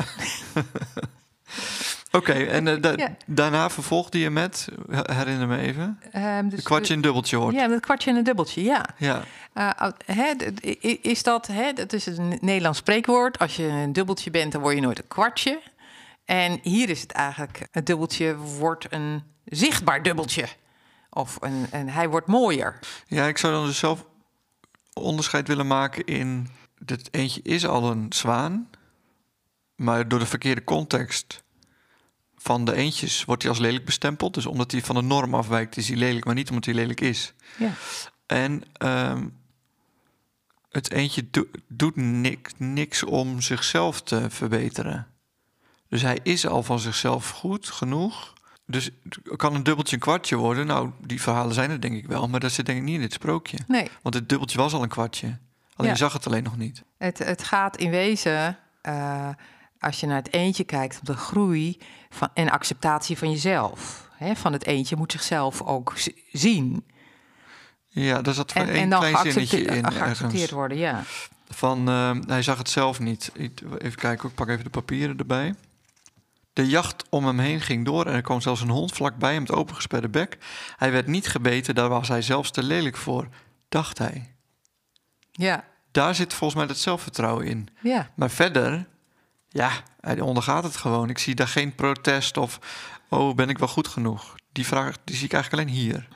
Oké, 2.16 2.34
en 2.34 2.68
eh, 2.68 2.82
da- 2.82 2.94
Ja. 2.96 3.16
daarna 3.26 3.70
vervolgde 3.70 4.20
je 4.20 4.30
met, 4.30 4.68
herinner 4.90 5.48
me 5.48 5.58
even, 5.58 6.00
Ehm, 6.12 6.48
dus 6.50 6.58
een 6.60 6.64
kwartje 6.66 6.94
en 6.94 7.02
dubbeltje 7.02 7.38
hoort. 7.38 7.56
Ja, 7.56 7.62
met 7.62 7.72
een 7.72 7.80
kwartje 7.80 8.10
en 8.10 8.16
een 8.18 8.24
dubbeltje, 8.24 8.64
ja. 8.64 8.86
Ja. 8.98 9.24
Eh, 9.54 10.96
is 11.02 11.24
dat, 11.24 11.48
hè, 11.48 11.74
dat 11.74 11.94
is 11.94 12.06
een 12.06 12.38
Nederlands 12.42 12.78
spreekwoord. 12.80 13.40
Als 13.40 13.56
je 13.56 13.64
een 13.68 13.94
dubbeltje 13.94 14.32
bent, 14.32 14.52
dan 14.52 14.62
word 14.62 14.76
je 14.76 14.82
nooit 14.82 14.98
een 15.00 15.08
kwartje. 15.08 15.62
En 16.26 16.60
hier 16.62 16.90
is 16.90 17.02
het 17.02 17.12
eigenlijk, 17.12 17.68
het 17.72 17.86
dubbeltje 17.86 18.36
wordt 18.38 18.86
een 18.90 19.24
zichtbaar 19.46 20.04
dubbeltje. 20.04 20.46
Of 21.10 21.38
een, 21.40 21.68
een, 21.72 21.90
hij 21.90 22.10
wordt 22.10 22.28
mooier. 22.28 22.80
ja, 23.08 23.26
ik 23.28 23.38
zou 23.38 23.54
dan 23.54 23.66
dus 23.66 23.78
zelf 23.80 24.06
onderscheid 24.94 25.48
willen 25.48 25.68
maken 25.68 26.06
in... 26.06 26.48
dat 26.80 27.08
eentje 27.12 27.42
is 27.44 27.66
al 27.68 27.92
een 27.92 28.06
zwaan, 28.10 28.70
maar 29.76 30.08
door 30.08 30.20
de 30.20 30.26
verkeerde 30.26 30.64
context 30.64 31.44
van 32.46 32.66
de 32.66 32.74
eentjes 32.75 33.25
wordt 33.25 33.42
hij 33.42 33.52
als 33.52 33.60
lelijk 33.60 33.86
bestempeld. 33.86 34.34
Dus 34.34 34.46
omdat 34.46 34.72
hij 34.72 34.82
van 34.82 34.96
de 34.96 35.02
norm 35.02 35.34
afwijkt, 35.36 35.78
is 35.78 35.88
hij 35.88 35.98
lelijk, 35.98 36.25
maar 36.25 36.36
niet 36.36 36.50
omdat 36.50 36.66
hij 36.66 36.74
lelijk 36.74 37.02
is. 37.02 37.34
Ja. 37.58 37.72
En 38.25 38.64
ehm, 38.74 39.28
het 40.72 40.92
eentje 40.92 41.30
do- 41.32 41.48
doet 41.68 41.96
niks, 41.96 42.52
niks 42.58 43.04
om 43.04 43.42
zichzelf 43.42 44.02
te 44.02 44.30
verbeteren. 44.30 45.08
Dus 45.90 46.02
hij 46.02 46.20
is 46.24 46.48
al 46.48 46.64
van 46.64 46.80
zichzelf 46.80 47.30
goed 47.30 47.68
genoeg. 47.70 48.34
Dus 48.66 48.90
het 49.24 49.36
kan 49.38 49.56
een 49.56 49.64
dubbeltje 49.64 49.96
een 49.96 50.02
kwartje 50.02 50.36
worden. 50.36 50.68
Nou, 50.68 50.90
die 51.06 51.22
verhalen 51.22 51.54
zijn 51.54 51.70
er 51.72 51.82
denk 51.82 51.96
ik 51.96 52.08
wel, 52.08 52.28
maar 52.28 52.40
dat 52.40 52.52
zit 52.52 52.66
denk 52.66 52.78
ik 52.78 52.84
niet 52.84 52.96
in 52.96 53.02
dit 53.02 53.14
sprookje. 53.14 53.58
Nee, 53.68 53.90
Want 54.02 54.16
het 54.16 54.30
dubbeltje 54.30 54.58
was 54.58 54.74
al 54.74 54.84
een 54.84 54.90
kwartje. 54.90 55.28
Alleen 55.75 55.92
Ja. 55.92 55.98
je 55.98 56.04
zag 56.04 56.14
het 56.14 56.25
alleen 56.28 56.44
nog 56.44 56.58
niet. 56.58 56.84
het, 56.98 57.18
het 57.18 57.44
gaat 57.44 57.78
in 57.78 57.90
wezen, 57.90 58.58
eh, 58.82 59.30
als 59.86 60.00
je 60.00 60.08
naar 60.08 60.18
het 60.18 60.34
eentje 60.34 60.63
kijkt, 60.63 60.96
om 60.96 61.01
de 61.04 61.15
groei 61.15 61.77
van, 62.10 62.30
en 62.34 62.50
acceptatie 62.50 63.18
van 63.18 63.32
jezelf. 63.32 64.10
Hè, 64.15 64.36
van 64.36 64.54
het 64.54 64.65
eentje 64.65 64.96
moet 64.96 65.12
zichzelf 65.12 65.62
ook 65.62 65.94
zien. 66.32 66.86
Ja, 67.88 68.22
daar 68.22 68.34
zat 68.34 68.51
En, 68.51 68.70
één 68.70 68.77
en 68.82 68.89
dan 68.89 69.00
klein 69.00 69.18
zinnetje 69.18 69.62
in 69.62 69.92
geaccepteerd 69.92 70.34
ergens. 70.34 70.51
worden, 70.51 70.77
ja. 70.77 71.04
Van, 71.50 71.88
ehm, 71.89 72.22
hij 72.27 72.42
zag 72.42 72.58
het 72.58 72.70
zelf 72.70 73.00
niet. 73.00 73.32
Even 73.77 74.00
kijken, 74.00 74.30
ik 74.30 74.36
pak 74.36 74.48
even 74.48 74.63
de 74.63 74.70
papieren 74.70 75.18
erbij. 75.18 75.56
De 76.54 76.68
jacht 76.68 77.04
om 77.10 77.25
hem 77.25 77.39
heen 77.39 77.62
ging 77.62 77.86
door 77.86 78.06
en 78.06 78.13
er 78.13 78.22
kwam 78.22 78.42
zelfs 78.42 78.62
een 78.62 78.70
hond 78.70 78.92
vlakbij 78.92 79.32
hem 79.34 79.42
met 79.42 79.51
opengesperde 79.51 80.10
bek. 80.10 80.38
Hij 80.77 80.92
werd 80.92 81.08
niet 81.08 81.27
gebeten, 81.27 81.75
daar 81.75 81.89
was 81.89 82.08
hij 82.08 82.22
zelfs 82.22 82.51
te 82.51 82.63
lelijk 82.63 82.98
voor, 82.98 83.27
dacht 83.70 83.98
hij. 83.98 84.36
Ja, 85.32 85.63
Daar 85.92 86.15
zit 86.15 86.34
volgens 86.34 86.60
mij 86.60 86.68
dat 86.68 86.77
zelfvertrouwen 86.77 87.46
in. 87.46 87.68
ja. 87.82 88.10
Maar 88.15 88.30
verder, 88.30 88.86
ja, 89.56 89.72
hij 90.02 90.20
ondergaat 90.20 90.64
het 90.64 90.76
gewoon. 90.76 91.10
Ik 91.10 91.18
zie 91.18 91.36
daar 91.36 91.48
geen 91.48 91.76
protest 91.76 92.38
of, 92.38 92.60
oh, 93.10 93.36
ben 93.36 93.50
ik 93.50 93.58
wel 93.58 93.68
goed 93.68 93.88
genoeg? 93.88 94.36
Die 94.52 94.66
vraag 94.66 94.96
die 95.04 95.16
zie 95.16 95.26
ik 95.26 95.34
eigenlijk 95.34 95.64
alleen 95.64 95.76
hier. 95.82 96.08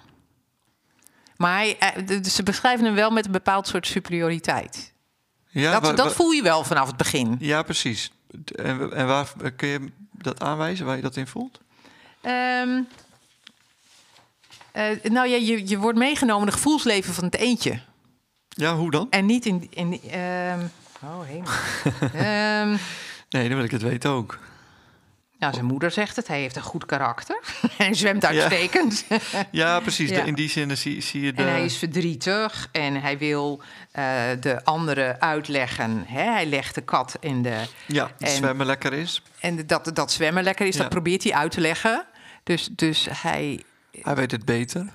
Maar 1.37 1.53
hij, 1.53 1.77
eh, 1.77 2.23
ze 2.23 2.43
beschrijven 2.43 2.85
hem 2.85 2.95
wel 2.95 3.11
met 3.11 3.25
een 3.25 3.31
bepaald 3.31 3.67
soort 3.67 3.87
superioriteit. 3.87 4.93
Ja, 5.47 5.71
dat 5.71 5.81
wa- 5.81 5.93
dat 5.93 6.13
voel 6.13 6.31
je 6.31 6.41
wel 6.41 6.63
vanaf 6.63 6.87
het 6.87 6.97
begin. 6.97 7.35
ja 7.39 7.63
precies. 7.63 8.11
En, 8.55 8.93
en 8.93 9.07
waar 9.07 9.27
kun 9.55 9.67
je 9.67 9.91
dat 10.11 10.41
aanwijzen, 10.41 10.85
waar 10.85 10.95
je 10.95 11.01
dat 11.01 11.15
in 11.15 11.27
voelt? 11.27 11.59
Ehm, 12.21 12.81
eh, 14.71 15.03
nou 15.03 15.27
ja, 15.27 15.35
je, 15.35 15.67
je 15.67 15.77
wordt 15.77 15.97
meegenomen 15.97 16.41
in 16.41 16.47
het 16.47 16.55
gevoelsleven 16.55 17.13
van 17.13 17.23
het 17.23 17.35
eentje. 17.35 17.79
Ja, 18.49 18.75
hoe 18.75 18.91
dan? 18.91 19.07
En 19.09 19.25
niet 19.25 19.45
in... 19.45 19.67
in 19.69 20.01
ehm, 20.01 20.65
oh, 21.03 21.21
hemel. 21.25 21.49
Ehm, 22.25 22.77
Nee, 23.29 23.47
dan 23.47 23.55
wil 23.55 23.65
ik 23.65 23.71
het 23.71 23.81
weten 23.81 24.09
ook. 24.09 24.39
nou, 25.39 25.53
zijn 25.53 25.65
moeder 25.65 25.91
zegt 25.91 26.15
het. 26.15 26.27
Hij 26.27 26.39
heeft 26.39 26.55
een 26.55 26.61
goed 26.61 26.85
karakter. 26.85 27.39
hij 27.77 27.93
zwemt 27.93 28.25
uitstekend. 28.25 29.05
Ja, 29.51 29.79
precies. 29.79 30.09
Ja. 30.09 30.23
In 30.23 30.33
die 30.35 30.49
zin 30.49 30.77
zie, 30.77 31.01
zie 31.01 31.21
je 31.21 31.33
de... 31.33 31.41
En 31.43 31.49
hij 31.49 31.65
is 31.65 31.77
verdrietig 31.77 32.69
en 32.71 33.01
hij 33.01 33.17
wil 33.17 33.61
eh, 33.91 34.03
de 34.39 34.63
anderen 34.65 35.21
uitleggen. 35.21 36.03
Hè? 36.07 36.23
Hij 36.23 36.45
legt 36.45 36.75
de 36.75 36.81
kat 36.81 37.17
in 37.19 37.41
de... 37.41 37.63
ja, 37.85 38.11
en- 38.19 38.29
zwemmen 38.29 38.65
lekker 38.65 38.93
is. 38.93 39.21
En 39.39 39.67
dat, 39.67 39.91
dat 39.93 40.11
zwemmen 40.11 40.43
lekker 40.43 40.67
is, 40.67 40.75
Ja. 40.75 40.81
dat 40.81 40.89
probeert 40.89 41.23
hij 41.23 41.33
uit 41.33 41.51
te 41.51 41.61
leggen. 41.61 42.05
Dus, 42.43 42.69
dus 42.71 43.07
hij... 43.11 43.63
Hij 44.01 44.15
weet 44.15 44.31
het 44.31 44.45
beter. 44.45 44.87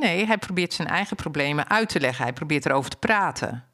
Nee, 0.00 0.26
hij 0.26 0.38
probeert 0.38 0.72
zijn 0.72 0.88
eigen 0.88 1.16
problemen 1.16 1.70
uit 1.70 1.88
te 1.88 2.00
leggen. 2.00 2.24
Hij 2.24 2.32
probeert 2.32 2.66
erover 2.66 2.90
te 2.90 2.96
praten. 2.96 3.64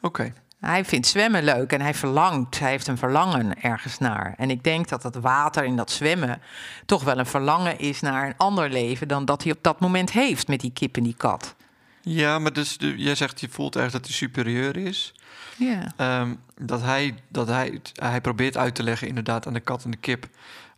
Oké. 0.00 0.32
Hij 0.60 0.84
vindt 0.84 1.06
zwemmen 1.06 1.44
leuk 1.44 1.72
en 1.72 1.80
hij 1.80 1.94
verlangt. 1.94 2.58
Hij 2.58 2.70
heeft 2.70 2.86
een 2.86 2.98
verlangen 2.98 3.62
ergens 3.62 3.98
naar. 3.98 4.34
En 4.36 4.50
ik 4.50 4.64
denk 4.64 4.88
dat 4.88 5.02
dat 5.02 5.14
water 5.14 5.64
in 5.64 5.76
dat 5.76 5.90
zwemmen 5.90 6.40
toch 6.86 7.04
wel 7.04 7.18
een 7.18 7.26
verlangen 7.26 7.78
is 7.78 8.00
naar 8.00 8.26
een 8.26 8.36
ander 8.36 8.70
leven 8.70 9.08
dan 9.08 9.24
dat 9.24 9.42
hij 9.42 9.52
op 9.52 9.58
dat 9.62 9.80
moment 9.80 10.12
heeft 10.12 10.48
met 10.48 10.60
die 10.60 10.72
kip 10.72 10.96
en 10.96 11.02
die 11.02 11.14
kat. 11.16 11.54
Ja, 12.02 12.38
maar 12.38 12.52
dus 12.52 12.76
jij 12.96 13.14
zegt 13.14 13.40
je 13.40 13.48
voelt 13.48 13.76
erg 13.76 13.92
dat 13.92 14.04
hij 14.04 14.14
superieur 14.14 14.76
is. 14.76 15.14
Ja. 15.56 15.92
Ehm, 15.96 16.34
dat 16.54 16.82
hij, 16.82 17.14
dat 17.28 17.48
hij, 17.48 17.80
hij 17.92 18.20
probeert 18.20 18.56
uit 18.56 18.74
te 18.74 18.82
leggen 18.82 19.08
inderdaad 19.08 19.46
aan 19.46 19.52
de 19.52 19.60
kat 19.60 19.84
en 19.84 19.90
de 19.90 19.96
kip... 19.96 20.28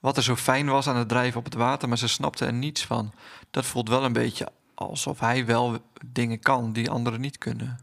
wat 0.00 0.16
er 0.16 0.22
zo 0.22 0.36
fijn 0.36 0.66
was 0.66 0.88
aan 0.88 0.96
het 0.96 1.08
drijven 1.08 1.38
op 1.38 1.44
het 1.44 1.54
water, 1.54 1.88
maar 1.88 1.98
ze 1.98 2.08
snapten 2.08 2.46
er 2.46 2.52
niets 2.52 2.84
van. 2.84 3.12
Dat 3.50 3.66
voelt 3.66 3.88
wel 3.88 4.04
een 4.04 4.12
beetje 4.12 4.48
alsof 4.74 5.20
hij 5.20 5.46
wel 5.46 5.78
dingen 6.06 6.40
kan 6.40 6.72
die 6.72 6.90
anderen 6.90 7.20
niet 7.20 7.38
kunnen. 7.38 7.78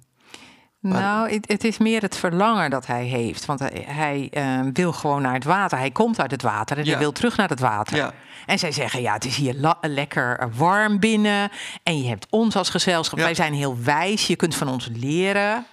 Maar- 0.88 1.02
Nou, 1.02 1.32
het, 1.32 1.48
het 1.48 1.64
is 1.64 1.78
meer 1.78 2.02
het 2.02 2.18
verlangen 2.18 2.70
dat 2.70 2.86
hij 2.86 3.06
heeft. 3.06 3.46
Want 3.46 3.60
hij, 3.60 3.86
hij 3.88 4.28
eh, 4.32 4.60
wil 4.74 4.94
gewoon 4.94 5.22
naar 5.22 5.34
het 5.34 5.44
water. 5.44 5.78
Hij 5.78 5.92
komt 5.92 6.20
uit 6.20 6.32
het 6.32 6.42
water 6.42 6.78
en 6.78 6.84
Ja. 6.84 6.90
hij 6.90 7.00
wil 7.00 7.12
terug 7.12 7.38
naar 7.38 7.50
het 7.50 7.60
water. 7.60 7.96
Ja, 7.98 8.14
En 8.46 8.60
zij 8.60 8.72
zeggen, 8.72 9.02
ja, 9.02 9.14
het 9.14 9.26
is 9.26 9.36
hier 9.36 9.76
lekker 9.82 10.50
warm 10.56 11.00
binnen. 11.00 11.50
En 11.84 12.02
je 12.02 12.08
hebt 12.10 12.28
ons 12.30 12.56
als 12.56 12.70
gezelschap. 12.70 13.18
Ja. 13.20 13.24
Wij 13.26 13.34
zijn 13.36 13.54
heel 13.54 13.78
wijs. 13.84 14.28
Je 14.28 14.36
kunt 14.36 14.56
van 14.56 14.68
ons 14.70 14.90
leren. 14.94 15.66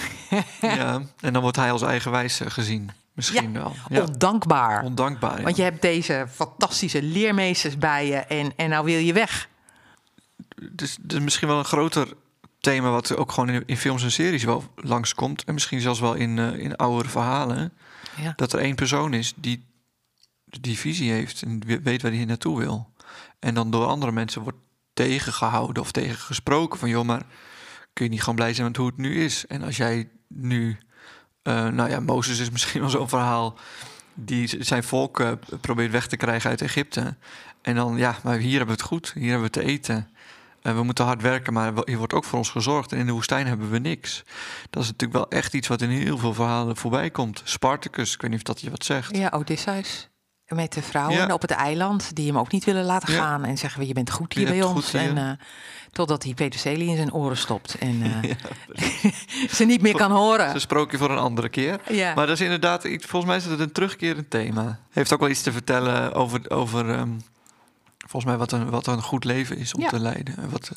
ja. 0.60 1.00
En 1.20 1.32
dan 1.32 1.42
wordt 1.42 1.56
hij 1.56 1.72
als 1.72 1.82
eigenwijs 1.82 2.40
eh, 2.40 2.50
gezien. 2.50 2.90
Misschien 3.12 3.52
wel. 3.52 3.74
Ja. 3.88 4.02
Ondankbaar. 4.02 4.82
Ondankbaar. 4.82 5.36
ja. 5.38 5.42
Want 5.42 5.56
je 5.56 5.62
hebt 5.62 5.82
deze 5.82 6.26
fantastische 6.34 7.02
leermeesters 7.02 7.78
bij 7.78 8.06
je. 8.06 8.16
En, 8.16 8.52
en 8.56 8.68
nou 8.68 8.84
wil 8.84 8.98
je 8.98 9.12
weg. 9.12 9.48
Dus, 10.72 10.96
dus 11.00 11.20
misschien 11.20 11.48
wel 11.48 11.58
een 11.58 11.64
groter 11.64 12.08
thema 12.60 12.90
wat 12.90 13.16
ook 13.16 13.32
gewoon 13.32 13.48
in, 13.48 13.62
in 13.66 13.76
films 13.76 14.02
en 14.02 14.12
series 14.12 14.44
wel 14.44 14.64
langskomt. 14.76 15.44
En 15.44 15.54
misschien 15.54 15.80
zelfs 15.80 16.00
wel 16.00 16.14
in, 16.14 16.38
eh, 16.38 16.58
in 16.58 16.76
oudere 16.76 17.08
verhalen. 17.08 17.72
Ja. 18.20 18.32
Dat 18.36 18.52
er 18.52 18.58
één 18.58 18.74
persoon 18.74 19.14
is 19.14 19.32
die 19.36 19.66
die 20.60 20.78
visie 20.78 21.10
heeft 21.10 21.42
en 21.42 21.62
we- 21.66 21.80
weet 21.82 22.02
waar 22.02 22.12
hij 22.12 22.24
naartoe 22.24 22.58
wil. 22.58 22.92
En 23.38 23.54
dan 23.54 23.70
door 23.70 23.86
andere 23.86 24.12
mensen 24.12 24.42
wordt 24.42 24.58
tegengehouden 24.92 25.82
of 25.82 25.92
tegengesproken 25.92 26.78
van... 26.78 26.88
joh, 26.88 27.04
maar 27.04 27.22
kun 27.92 28.04
je 28.04 28.10
niet 28.10 28.20
gewoon 28.20 28.34
blij 28.34 28.54
zijn 28.54 28.66
met 28.66 28.76
hoe 28.76 28.86
het 28.86 28.96
nu 28.96 29.24
is? 29.24 29.46
En 29.46 29.62
als 29.62 29.76
jij 29.76 30.08
nu... 30.28 30.78
eh, 31.42 31.68
nou 31.68 31.90
ja, 31.90 32.00
Mozes 32.00 32.38
is 32.38 32.50
misschien 32.56 32.80
wel 32.80 32.90
zo'n 32.90 33.08
verhaal... 33.08 33.58
die 34.14 34.64
zijn 34.64 34.84
volk 34.84 35.20
eh, 35.20 35.32
probeert 35.60 35.90
weg 35.90 36.06
te 36.06 36.16
krijgen 36.16 36.50
uit 36.50 36.62
Egypte. 36.62 37.16
En 37.62 37.74
dan, 37.74 37.96
ja, 37.96 38.16
maar 38.22 38.36
hier 38.38 38.56
hebben 38.56 38.76
we 38.76 38.80
het 38.82 38.90
goed. 38.90 39.12
Hier 39.14 39.30
hebben 39.30 39.42
we 39.46 39.50
te 39.50 39.64
eten. 39.64 40.08
En 40.68 40.76
we 40.76 40.82
moeten 40.82 41.04
hard 41.04 41.22
werken, 41.22 41.52
maar 41.52 41.72
hier 41.84 41.98
wordt 41.98 42.12
ook 42.12 42.24
voor 42.24 42.38
ons 42.38 42.50
gezorgd. 42.50 42.92
En 42.92 42.98
in 42.98 43.06
de 43.06 43.12
woestijn 43.12 43.46
hebben 43.46 43.70
we 43.70 43.78
niks. 43.78 44.22
Dat 44.70 44.82
is 44.82 44.88
natuurlijk 44.88 45.18
wel 45.18 45.28
echt 45.38 45.54
iets 45.54 45.68
wat 45.68 45.82
in 45.82 45.88
heel 45.88 46.18
veel 46.18 46.34
verhalen 46.34 46.76
voorbij 46.76 47.10
komt. 47.10 47.40
Spartacus, 47.44 48.14
ik 48.14 48.20
weet 48.20 48.30
niet 48.30 48.38
of 48.40 48.46
dat 48.46 48.60
je 48.60 48.70
wat 48.70 48.84
zegt. 48.84 49.16
Ja, 49.16 49.28
Odysseus. 49.34 50.08
Met 50.46 50.72
de 50.72 50.82
vrouwen 50.82 51.16
Ja. 51.16 51.32
op 51.34 51.40
het 51.42 51.50
eiland 51.50 52.16
die 52.16 52.26
hem 52.26 52.38
ook 52.38 52.52
niet 52.52 52.64
willen 52.64 52.84
laten 52.84 53.12
Ja. 53.12 53.18
gaan. 53.20 53.44
En 53.44 53.58
zeggen 53.58 53.80
we, 53.80 53.86
je 53.86 53.92
bent 53.92 54.10
goed 54.10 54.34
Je 54.34 54.40
hier 54.40 54.48
bij 54.48 54.62
ons. 54.62 54.92
hier. 54.92 55.00
En, 55.00 55.18
eh, 55.18 55.30
totdat 55.92 56.22
hij 56.22 56.34
peterselie 56.34 56.88
in 56.88 56.96
zijn 56.96 57.12
oren 57.12 57.36
stopt. 57.36 57.74
En 57.78 58.02
eh, 58.22 59.10
ze 59.56 59.64
niet 59.64 59.82
meer 59.82 59.96
kan 59.96 60.10
horen. 60.10 60.54
een 60.54 60.60
sprookje 60.60 60.98
voor 60.98 61.10
een 61.10 61.18
andere 61.18 61.48
keer. 61.48 61.80
Maar 62.14 62.26
dat 62.26 62.28
is 62.28 62.40
inderdaad, 62.40 62.84
iets- 62.84 63.06
volgens 63.06 63.30
mij 63.32 63.40
is 63.40 63.46
het 63.50 63.60
een 63.60 63.72
terugkerend 63.72 64.30
thema. 64.30 64.78
Heeft 64.90 65.12
ook 65.12 65.20
wel 65.20 65.28
iets 65.28 65.42
te 65.42 65.52
vertellen 65.52 66.12
over, 66.14 66.50
over 66.50 66.90
ehm, 66.90 67.10
volgens 68.08 68.24
mij 68.24 68.36
wat 68.36 68.52
een, 68.52 68.70
wat 68.70 68.86
een 68.86 69.02
goed 69.02 69.24
leven 69.24 69.56
is 69.56 69.74
om 69.74 69.80
Ja. 69.80 69.88
te 69.88 70.00
leiden. 70.00 70.36
En 70.36 70.50
wat, 70.50 70.70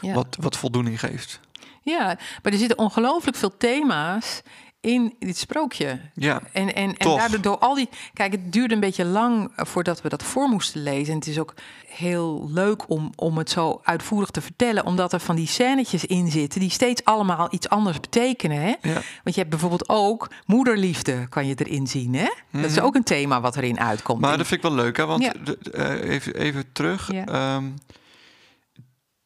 Ja. 0.00 0.14
wat, 0.14 0.36
wat 0.40 0.56
voldoening 0.56 1.00
geeft. 1.00 1.40
ja, 1.82 2.04
maar 2.42 2.52
er 2.52 2.58
zitten 2.58 2.78
ongelooflijk 2.78 3.36
veel 3.36 3.56
thema's 3.56 4.42
in 4.80 5.14
dit 5.18 5.36
sprookje. 5.36 6.00
Ja, 6.14 6.40
En, 6.52 6.74
en, 6.74 6.96
en 6.96 7.16
daardoor 7.16 7.40
door 7.40 7.58
al 7.58 7.74
die. 7.74 7.88
Kijk, 8.12 8.32
het 8.32 8.52
duurde 8.52 8.74
een 8.74 8.80
beetje 8.80 9.04
lang 9.04 9.52
eh, 9.56 9.64
voordat 9.64 10.02
we 10.02 10.08
dat 10.08 10.22
voor 10.22 10.48
moesten 10.48 10.82
lezen. 10.82 11.12
En 11.12 11.18
het 11.18 11.26
is 11.28 11.38
ook 11.38 11.54
heel 11.86 12.48
leuk 12.50 12.90
om, 12.90 13.12
om 13.16 13.38
het 13.38 13.50
zo 13.50 13.80
uitvoerig 13.82 14.30
te 14.30 14.40
vertellen, 14.40 14.86
omdat 14.86 15.12
er 15.12 15.20
van 15.20 15.36
die 15.36 15.46
scènetjes 15.46 16.04
in 16.04 16.30
zitten 16.30 16.60
die 16.60 16.70
steeds 16.70 17.04
allemaal 17.04 17.48
iets 17.50 17.68
anders 17.68 18.00
betekenen. 18.00 18.60
Hè? 18.60 18.74
ja. 18.82 18.92
Want 19.22 19.34
je 19.34 19.36
hebt 19.36 19.48
bijvoorbeeld 19.50 19.88
ook 19.88 20.30
moederliefde, 20.46 21.28
kan 21.28 21.46
je 21.46 21.54
erin 21.54 21.86
zien. 21.86 22.14
Hè? 22.14 22.28
Dat 22.50 22.70
is 22.70 22.80
ook 22.80 22.94
een 22.94 23.04
thema 23.04 23.40
wat 23.40 23.56
erin 23.56 23.80
uitkomt. 23.80 24.18
Mhm. 24.20 24.28
Maar 24.28 24.38
dat 24.38 24.46
vind 24.46 24.64
ik 24.64 24.68
wel 24.70 24.76
leuk, 24.78 24.96
hè? 24.96 25.06
Want 25.06 25.22
Ja. 25.22 25.32
eh, 25.72 26.10
even, 26.10 26.34
even 26.34 26.64
terug. 26.72 27.12
Ja. 27.12 27.26
Ehm, 27.26 27.64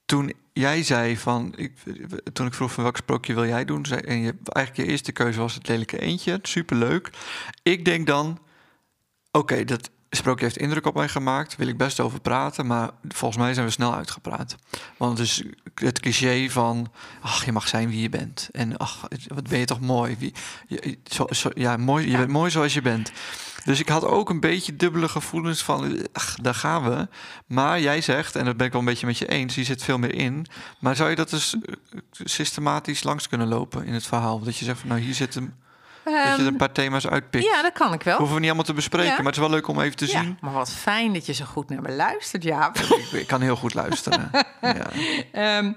toen 0.05 0.33
jij 0.53 0.83
zei 0.83 1.17
van, 1.17 1.53
ik, 1.57 1.73
toen 2.33 2.47
ik 2.47 2.55
vroeg 2.55 2.73
van 2.73 2.83
welk 2.83 2.97
sprookje 2.97 3.35
wil 3.35 3.47
jij 3.47 3.65
doen, 3.65 3.87
zei, 3.87 4.01
en 4.01 4.19
je, 4.19 4.35
eigenlijk 4.45 4.87
je 4.87 4.93
eerste 4.93 5.13
keuze 5.13 5.39
was 5.39 5.55
het 5.55 5.69
lelijke 5.69 6.01
eendje, 6.01 6.39
superleuk. 6.43 7.11
Ik 7.63 7.85
denk 7.85 8.07
dan, 8.07 8.39
oké, 9.31 9.65
dat 9.65 9.91
sprookje 10.17 10.45
heeft 10.45 10.57
indruk 10.57 10.87
op 10.87 10.95
mij 10.95 11.09
gemaakt. 11.09 11.57
Wil 11.57 11.67
ik 11.67 11.77
best 11.77 12.01
over 12.01 12.21
praten, 12.21 12.67
maar 12.67 12.91
volgens 13.09 13.43
mij 13.43 13.55
zijn 13.55 13.67
we 13.67 13.73
snel 13.73 13.95
uitgepraat. 13.95 14.57
Want 14.97 15.19
het 15.19 15.27
is 15.27 15.45
het 15.75 16.01
cliché 16.01 16.51
van, 16.51 16.93
ach, 17.21 17.45
je 17.45 17.53
mag 17.53 17.69
zijn 17.69 17.89
wie 17.89 18.03
je 18.03 18.09
bent. 18.09 18.49
En 18.53 18.77
ach, 18.77 19.09
wat 19.27 19.49
ben 19.49 19.59
je 19.59 19.65
toch 19.65 19.81
mooi. 19.81 20.17
Wie, 20.19 20.35
je, 20.67 20.99
zo, 21.05 21.27
zo, 21.31 21.51
ja, 21.55 21.77
mooi, 21.77 22.11
je 22.11 22.17
bent 22.17 22.31
mooi 22.31 22.51
zoals 22.51 22.75
je 22.75 22.83
bent. 22.83 23.13
Dus 23.65 23.81
ik 23.81 23.89
had 23.89 24.05
ook 24.05 24.31
een 24.31 24.41
beetje 24.41 24.77
dubbele 24.77 25.09
gevoelens 25.09 25.63
van, 25.63 26.07
ach, 26.13 26.37
daar 26.43 26.55
gaan 26.55 26.83
we. 26.91 27.09
Maar 27.47 27.81
jij 27.81 28.01
zegt, 28.01 28.37
en 28.37 28.45
dat 28.45 28.57
ben 28.57 28.67
ik 28.67 28.73
wel 28.73 28.81
een 28.81 28.87
beetje 28.87 29.07
met 29.07 29.19
je 29.19 29.29
eens, 29.29 29.55
die 29.55 29.65
zit 29.65 29.83
veel 29.83 29.99
meer 29.99 30.15
in. 30.15 30.47
Maar 30.79 30.97
zou 30.97 31.11
je 31.11 31.17
dat 31.17 31.31
dus 31.31 31.55
eh, 31.55 31.99
systematisch 32.25 33.03
langs 33.03 33.29
kunnen 33.29 33.49
lopen 33.49 33.85
in 33.85 33.93
het 33.95 34.07
verhaal? 34.07 34.39
Dat 34.41 34.57
je 34.57 34.65
zegt 34.65 34.79
van, 34.81 34.89
nou, 34.89 35.01
hier 35.01 35.15
zit 35.15 35.35
een 35.35 35.55
dat 36.05 36.13
je 36.15 36.19
er 36.21 36.39
een 36.39 36.47
Ehm, 36.47 36.57
paar 36.57 36.73
thema's 36.73 37.07
uitpikt. 37.07 37.45
ja, 37.45 37.63
dat 37.63 37.73
kan 37.73 37.93
ik 37.93 38.03
wel. 38.03 38.17
Hoeven 38.17 38.35
we 38.35 38.41
niet 38.41 38.49
allemaal 38.51 38.67
te 38.69 38.75
bespreken, 38.75 39.09
Ja. 39.11 39.17
maar 39.17 39.25
het 39.25 39.35
is 39.35 39.41
wel 39.41 39.51
leuk 39.51 39.69
om 39.69 39.81
even 39.81 39.97
te 39.97 40.07
Ja, 40.07 40.21
zien. 40.23 40.39
maar 40.41 40.53
wat 40.53 40.73
fijn 40.73 41.13
dat 41.13 41.27
je 41.27 41.33
zo 41.33 41.45
goed 41.45 41.69
naar 41.69 41.83
me 41.83 41.91
luistert, 41.93 42.43
Jaap. 42.43 42.77
Ik, 42.79 43.13
ik 43.13 43.27
kan 43.27 43.41
heel 43.41 43.57
goed 43.57 43.75
luisteren. 43.75 44.31
ja. 44.63 44.87
Ehm, 45.33 45.73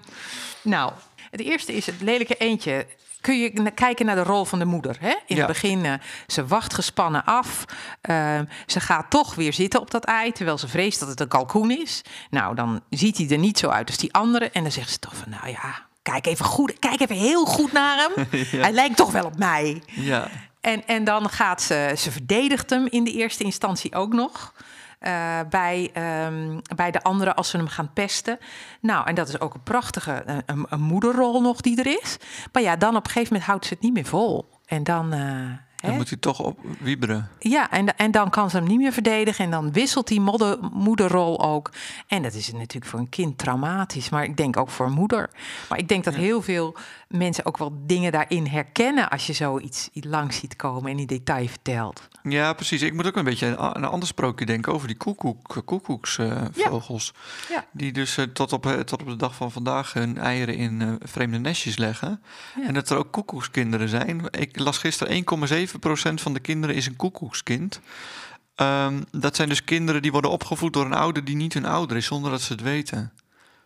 nou, 0.62 0.92
het 1.32 1.39
eerste 1.42 1.74
is 1.74 1.86
het 1.86 2.01
lelijke 2.01 2.36
eendje. 2.36 2.86
Kun 3.25 3.39
je 3.39 3.72
kijken 3.72 4.05
naar 4.05 4.15
de 4.15 4.24
rol 4.24 4.46
van 4.46 4.60
de 4.60 4.65
moeder? 4.65 4.98
Hè? 5.00 5.10
In 5.10 5.36
Ja. 5.36 5.38
het 5.38 5.48
begin, 5.48 5.86
eh, 5.86 5.94
ze 6.27 6.46
wacht 6.48 6.74
gespannen 6.74 7.24
af. 7.25 7.65
Ehm, 8.01 8.46
ze 8.65 8.79
gaat 8.79 9.10
toch 9.10 9.36
weer 9.36 9.53
zitten 9.53 9.79
op 9.82 9.91
dat 9.91 10.03
ei, 10.05 10.32
terwijl 10.32 10.58
ze 10.58 10.67
vreest 10.67 11.00
dat 11.00 11.10
het 11.10 11.20
een 11.20 11.27
kalkoen 11.27 11.72
is. 11.72 12.01
Nou, 12.29 12.55
dan 12.55 12.82
ziet 12.89 13.17
hij 13.17 13.29
er 13.29 13.38
niet 13.38 13.60
zo 13.60 13.67
uit 13.70 13.88
als 13.88 13.98
die 13.98 14.13
andere. 14.13 14.50
En 14.50 14.63
dan 14.63 14.72
zegt 14.72 14.89
ze 14.89 15.00
toch 15.00 15.15
van, 15.15 15.29
nou 15.29 15.48
ja, 15.50 15.86
kijk 16.01 16.25
even, 16.25 16.46
goed, 16.46 16.79
kijk 16.79 17.00
even 17.01 17.15
heel 17.15 17.46
goed 17.46 17.72
naar 17.72 17.98
hem. 17.98 18.27
Hij 18.62 18.72
lijkt 18.72 18.96
toch 18.98 19.12
wel 19.12 19.25
op 19.25 19.38
mij. 19.38 19.84
ja. 19.86 20.27
En, 20.62 20.88
en 20.88 21.03
dan 21.03 21.29
gaat 21.29 21.62
ze, 21.62 21.94
ze 21.98 22.12
verdedigt 22.12 22.70
hem 22.70 22.88
in 22.89 23.03
de 23.03 23.12
eerste 23.12 23.44
instantie 23.44 23.96
ook 23.96 24.13
nog. 24.13 24.53
Eh, 24.99 25.39
bij, 25.49 25.89
ehm, 25.93 26.59
bij 26.75 26.91
de 26.91 27.03
anderen 27.03 27.35
als 27.35 27.49
ze 27.49 27.57
hem 27.57 27.67
gaan 27.67 27.93
pesten. 27.93 28.37
Nou, 28.81 29.07
en 29.07 29.15
dat 29.15 29.27
is 29.27 29.39
ook 29.39 29.53
een 29.53 29.63
prachtige 29.63 30.23
een, 30.45 30.65
een 30.69 30.81
moederrol 30.81 31.41
nog 31.41 31.61
die 31.61 31.79
er 31.79 31.99
is. 32.01 32.17
Maar 32.51 32.61
ja, 32.61 32.75
dan 32.75 32.95
op 32.95 33.05
een 33.05 33.11
gegeven 33.11 33.33
moment 33.33 33.49
houdt 33.49 33.65
ze 33.65 33.73
het 33.73 33.83
niet 33.83 33.93
meer 33.93 34.05
vol. 34.05 34.49
En 34.65 34.83
dan, 34.83 35.13
eh, 35.13 35.51
Dan 35.86 35.96
moet 35.96 36.10
hij 36.10 36.18
toch 36.18 36.39
op 36.39 36.60
wieberen. 36.80 37.30
ja, 37.39 37.72
en, 37.72 37.98
en 37.98 38.12
dan 38.12 38.30
kan 38.30 38.50
ze 38.50 38.58
hem 38.58 38.68
niet 38.68 38.80
meer 38.80 38.94
verdedigen. 38.94 39.46
En 39.46 39.51
dan 39.51 39.72
wisselt 39.72 40.08
die 40.08 40.22
modder, 40.22 40.58
moederrol 40.72 41.42
ook. 41.42 41.72
En 42.08 42.22
dat 42.22 42.34
is 42.34 42.51
natuurlijk 42.51 42.86
voor 42.86 43.00
een 43.00 43.10
kind 43.10 43.38
traumatisch. 43.38 44.10
Maar 44.10 44.24
ik 44.24 44.38
denk 44.38 44.58
ook 44.58 44.70
voor 44.70 44.86
een 44.86 44.92
moeder. 44.92 45.30
Maar 45.70 45.77
ik 45.77 45.88
denk 45.88 46.04
dat 46.04 46.15
heel 46.15 46.42
veel 46.42 46.75
mensen 47.08 47.46
ook 47.46 47.58
wel 47.58 47.74
dingen 47.86 48.12
daarin 48.12 48.48
herkennen... 48.48 49.10
als 49.10 49.27
je 49.27 49.34
zoiets 49.34 49.89
iets 49.94 50.08
langs 50.08 50.39
ziet 50.39 50.56
komen 50.56 50.92
en 50.92 51.00
in 51.00 51.06
detail 51.06 51.48
vertelt. 51.48 52.08
Ja, 52.24 52.54
precies. 52.54 52.82
Ik 52.82 52.94
moet 52.94 53.08
ook 53.08 53.15
een 53.15 53.24
beetje 53.24 53.58
aan 53.58 53.75
een 53.75 53.86
ander 53.86 54.08
sprookje 54.08 54.46
denken 54.46 54.74
over 54.74 54.88
die 54.88 54.98
koekoek, 54.98 55.62
koekoeksvogels. 55.65 57.13
Ja. 57.50 57.65
Die 57.72 57.92
dus 57.92 58.18
eh, 58.18 58.25
tot, 58.25 58.54
op, 58.54 58.65
eh, 58.65 58.74
tot 58.74 59.01
op 59.01 59.08
de 59.08 59.15
dag 59.15 59.36
van 59.36 59.51
vandaag 59.51 59.94
hun 59.94 60.18
eieren 60.18 60.56
in 60.56 60.82
eh, 60.82 60.94
vreemde 61.00 61.38
nestjes 61.38 61.77
leggen. 61.77 62.22
En 62.68 62.74
dat 62.74 62.89
er 62.89 62.98
ook 62.98 63.12
koekoekskinderen 63.12 63.89
zijn. 63.89 64.22
Ik 64.32 64.60
las 64.60 64.77
gisteren 64.77 65.24
1,7% 65.75 65.75
van 66.15 66.34
de 66.34 66.39
kinderen 66.39 66.75
is 66.75 66.86
een 66.86 66.96
koekoekskind. 66.96 67.79
Ehm, 68.55 69.01
dat 69.12 69.36
zijn 69.36 69.50
dus 69.50 69.63
kinderen 69.63 70.01
die 70.01 70.12
worden 70.12 70.32
opgevoed 70.32 70.74
door 70.74 70.86
een 70.86 70.94
ouder 70.94 71.24
die 71.25 71.36
niet 71.36 71.53
hun 71.53 71.65
ouder 71.65 71.98
is, 71.98 72.05
zonder 72.05 72.32
dat 72.32 72.41
ze 72.41 72.53
het 72.53 72.62
weten. 72.62 73.12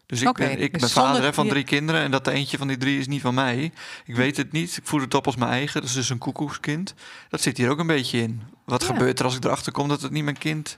Dus 0.06 0.22
ik 0.22 0.34
ben, 0.34 0.60
ik 0.60 0.72
dus 0.72 0.82
ben 0.82 0.90
vader 0.90 1.34
van 1.34 1.48
drie 1.48 1.64
kinderen 1.64 2.02
en 2.02 2.12
dat 2.12 2.26
de 2.26 2.32
eentje 2.32 2.58
van 2.58 2.68
die 2.68 2.78
drie 2.78 3.00
is 3.00 3.08
niet 3.08 3.22
van 3.22 3.34
mij. 3.34 3.72
Ik 4.06 4.16
weet 4.16 4.38
het 4.38 4.52
niet. 4.52 4.78
Ik 4.78 4.86
voed 4.86 5.02
het 5.02 5.14
op 5.14 5.26
als 5.26 5.36
mijn 5.36 5.52
eigen. 5.52 5.82
Dat 5.82 5.90
is 5.90 5.96
dus 5.96 6.10
een 6.10 6.18
koekoekskind. 6.18 6.94
Dat 7.30 7.42
zit 7.42 7.58
hier 7.58 7.70
ook 7.70 7.80
een 7.80 7.88
beetje 7.88 8.22
in. 8.22 8.42
Wat 8.66 8.82
Ja. 8.82 8.88
gebeurt 8.88 9.20
er 9.20 9.26
als 9.26 9.36
ik 9.36 9.44
erachter 9.44 9.72
kom 9.72 9.88
dat 9.88 10.02
het 10.02 10.12
niet 10.12 10.24
mijn 10.24 10.38
kind 10.38 10.78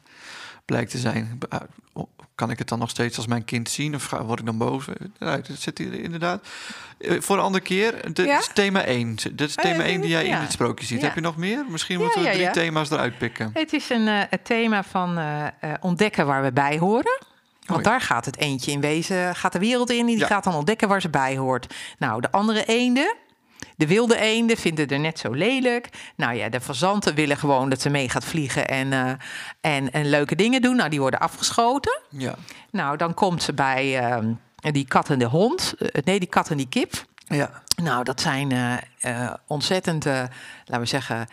blijkt 0.66 0.92
te 0.92 0.98
zijn? 0.98 1.40
Uh, 1.54 1.60
Kan 2.36 2.50
ik 2.50 2.60
het 2.60 2.68
dan 2.70 2.80
nog 2.80 2.90
steeds 2.90 3.18
als 3.18 3.28
mijn 3.28 3.46
kind 3.46 3.70
zien 3.70 3.96
of 3.96 4.10
word 4.10 4.40
ik 4.40 4.46
dan 4.46 4.58
boos? 4.58 4.86
Ja, 5.20 5.38
dat 5.38 5.46
zit 5.58 5.78
hier 5.78 5.94
inderdaad. 5.94 6.48
Eh, 7.00 7.22
Voor 7.22 7.38
een 7.38 7.44
andere 7.44 7.64
keer, 7.64 8.14
dit 8.14 8.26
Ja? 8.26 8.40
is 8.40 8.50
thema 8.54 8.86
1. 8.86 9.16
Dit 9.16 9.42
is 9.50 9.56
thema 9.56 9.84
Eh, 9.84 9.90
1 9.90 10.02
die 10.02 10.10
jij 10.10 10.26
in 10.26 10.34
het 10.34 10.52
sprookje 10.52 10.86
ziet. 10.86 11.00
Ja. 11.00 11.06
Heb 11.06 11.16
je 11.16 11.22
nog 11.22 11.38
meer? 11.38 11.66
Misschien 11.70 12.00
moeten 12.00 12.24
we 12.24 12.30
drie 12.32 12.52
thema's 12.52 12.90
eruit 12.90 13.18
pikken. 13.18 13.50
Het 13.54 13.74
is 13.74 13.90
een, 13.90 14.08
eh, 14.08 14.22
het 14.30 14.46
thema 14.46 14.84
van 14.84 15.18
eh, 15.18 15.48
eh, 15.48 15.52
ontdekken 15.80 16.26
waar 16.26 16.44
we 16.44 16.52
bij 16.52 16.78
horen. 16.78 17.20
Want 17.66 17.84
daar 17.84 18.02
gaat 18.02 18.26
het 18.26 18.38
eentje 18.38 18.72
in 18.72 18.82
wezen, 18.82 19.36
gaat 19.36 19.52
de 19.54 19.60
wereld 19.60 19.90
in. 19.90 20.06
Die 20.06 20.26
gaat 20.26 20.44
dan 20.44 20.56
ontdekken 20.56 20.88
waar 20.88 21.02
ze 21.02 21.10
bij 21.10 21.38
hoort. 21.38 21.74
Nou, 21.98 22.22
de 22.22 22.32
andere 22.32 22.66
eenden, 22.66 23.16
de 23.78 23.88
wilde 23.88 24.18
eenden, 24.18 24.58
vinden 24.58 24.88
er 24.88 25.00
net 25.00 25.20
zo 25.20 25.32
lelijk. 25.32 25.90
Nou 26.16 26.34
ja, 26.36 26.50
de 26.50 26.62
fazanten 26.62 27.16
willen 27.16 27.38
gewoon 27.38 27.70
dat 27.70 27.82
ze 27.82 27.90
mee 27.90 28.10
gaat 28.10 28.26
vliegen 28.26 28.68
en, 28.68 28.94
eh, 28.94 29.12
en, 29.62 29.92
en 29.92 30.10
leuke 30.10 30.36
dingen 30.36 30.62
doen. 30.62 30.76
Nou, 30.76 30.90
die 30.90 31.00
worden 31.00 31.20
afgeschoten. 31.20 32.02
Ja. 32.10 32.36
Nou, 32.72 32.98
dan 32.98 33.14
komt 33.14 33.44
ze 33.44 33.54
bij 33.54 34.00
ehm, 34.00 34.34
die 34.56 34.88
kat 34.88 35.10
en 35.10 35.20
de 35.20 35.26
hond. 35.26 35.74
Eh, 35.78 36.04
nee, 36.04 36.20
die 36.20 36.30
kat 36.30 36.50
en 36.50 36.58
die 36.58 36.70
kip. 36.70 37.06
Ja. 37.28 37.62
Nou, 37.84 38.04
dat 38.04 38.22
zijn 38.22 38.52
eh, 38.52 38.74
eh, 39.00 39.34
ontzettend, 39.48 40.06
eh, 40.06 40.14
laten 40.66 40.80
we 40.80 40.86
zeggen, 40.86 41.20
eh, 41.20 41.26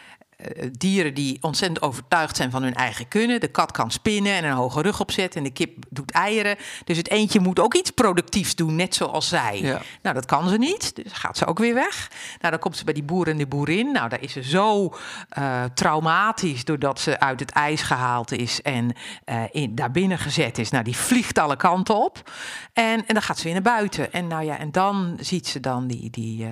dieren 0.78 1.14
die 1.14 1.38
ontzettend 1.40 1.82
overtuigd 1.82 2.36
zijn 2.36 2.50
van 2.50 2.62
hun 2.62 2.74
eigen 2.74 3.08
kunnen. 3.08 3.40
De 3.40 3.48
kat 3.48 3.72
kan 3.72 3.90
spinnen 3.90 4.32
en 4.32 4.44
een 4.44 4.52
hoge 4.52 4.82
rug 4.82 5.00
opzetten 5.00 5.40
en 5.40 5.46
de 5.46 5.52
kip 5.52 5.84
doet 5.90 6.10
eieren. 6.10 6.56
Dus 6.84 6.96
het 6.96 7.10
eentje 7.10 7.40
moet 7.40 7.60
ook 7.60 7.74
iets 7.74 7.90
productiefs 7.90 8.54
doen, 8.54 8.76
net 8.76 8.94
zoals 8.94 9.28
zij. 9.28 9.60
Ja. 9.60 9.80
Nou, 10.02 10.14
dat 10.14 10.26
kan 10.26 10.48
ze 10.48 10.58
niet, 10.58 10.96
dus 10.96 11.12
gaat 11.12 11.36
ze 11.36 11.46
ook 11.46 11.58
weer 11.58 11.74
weg. 11.74 12.10
Nou, 12.38 12.50
dan 12.50 12.60
komt 12.60 12.76
ze 12.76 12.84
bij 12.84 12.94
die 12.94 13.02
boer 13.02 13.28
en 13.28 13.36
de 13.36 13.46
boerin. 13.46 13.92
Nou, 13.92 14.08
daar 14.08 14.22
is 14.22 14.32
ze 14.32 14.42
zo 14.42 14.94
eh, 15.28 15.64
traumatisch 15.74 16.64
doordat 16.64 17.00
ze 17.00 17.20
uit 17.20 17.40
het 17.40 17.50
ijs 17.50 17.82
gehaald 17.82 18.32
is 18.32 18.62
en 18.62 18.92
eh, 19.24 19.42
in, 19.50 19.74
daar 19.74 19.90
binnen 19.90 20.18
gezet 20.18 20.58
is. 20.58 20.70
Nou, 20.70 20.84
die 20.84 20.96
vliegt 20.96 21.38
alle 21.38 21.56
kanten 21.56 22.04
op. 22.04 22.30
En, 22.72 23.06
en 23.06 23.14
dan 23.14 23.22
gaat 23.22 23.38
ze 23.38 23.44
weer 23.44 23.52
naar 23.52 23.62
buiten. 23.62 24.12
En 24.12 24.26
nou 24.26 24.44
ja, 24.44 24.58
en 24.58 24.72
dan 24.72 25.16
ziet 25.20 25.46
ze 25.46 25.60
dan 25.60 25.86
die, 25.86 26.10
die 26.10 26.44
eh, 26.44 26.50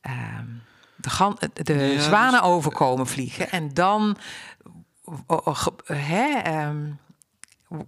ehm, 0.00 0.46
de, 1.02 1.10
gan- 1.10 1.38
de 1.52 1.72
Ja, 1.72 1.78
dus- 1.78 2.04
zwanen 2.04 2.42
overkomen 2.42 3.06
vliegen. 3.06 3.50
En 3.50 3.74
dan 3.74 4.16
hè, 5.86 6.24
ehm, 6.42 6.90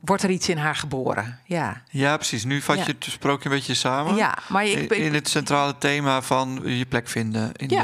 wordt 0.00 0.22
er 0.22 0.30
iets 0.30 0.48
in 0.48 0.56
haar 0.58 0.76
geboren. 0.76 1.38
Ja, 1.46 1.82
ja, 1.90 2.16
precies. 2.16 2.44
Nu 2.44 2.60
vat 2.60 2.76
je 2.86 2.92
het 2.92 3.04
sprookje 3.10 3.48
een 3.48 3.54
beetje 3.54 3.74
samen. 3.74 4.14
ja 4.14 4.38
maar 4.48 4.64
ik, 4.66 4.90
In- 4.92 5.02
in 5.04 5.14
het 5.14 5.28
centrale 5.28 5.78
thema 5.78 6.22
van 6.22 6.60
je 6.64 6.86
plek 6.86 7.08
vinden 7.08 7.52
in, 7.54 7.68
de, 7.68 7.76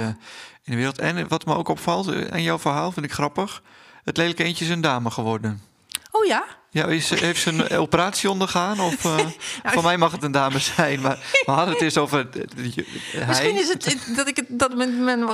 in 0.63 0.73
de 0.73 0.75
wereld. 0.77 0.99
En 0.99 1.29
wat 1.29 1.47
me 1.47 1.55
ook 1.55 1.69
opvalt 1.69 2.09
eh, 2.09 2.27
aan 2.33 2.43
jouw 2.43 2.59
verhaal, 2.59 2.93
vind 2.93 3.07
ik 3.07 3.13
grappig. 3.13 3.63
Het 4.05 4.17
lelijke 4.17 4.45
eentje 4.45 4.65
is 4.65 4.71
een 4.71 4.81
dame 4.81 5.11
geworden. 5.11 5.63
oh 6.11 6.25
ja, 6.27 6.45
Ja, 6.73 6.87
is, 6.87 7.11
heeft 7.21 7.41
ze 7.43 7.51
een 7.51 7.77
operatie 7.87 8.31
ondergaan? 8.31 8.81
Of, 8.81 9.03
Nou, 9.05 9.19
eh, 9.63 9.73
voor 9.73 9.83
mij 9.83 9.97
mag 9.97 10.13
het 10.13 10.23
een 10.23 10.33
dame 10.33 10.59
zijn, 10.59 11.01
maar 11.01 11.19
we 11.45 11.51
hadden 11.53 11.75
het 11.75 11.83
eens 11.83 11.97
over... 11.99 12.31
de- 12.31 12.47
de- 12.55 12.71
de- 12.75 12.85
hij. 13.13 13.27
Misschien 13.27 13.57
is 13.59 13.69
het 13.69 13.99
dat 14.17 14.29
ik 14.29 14.37
het 14.37 14.47
dat 14.49 14.75
men, 14.75 15.05
men 15.05 15.29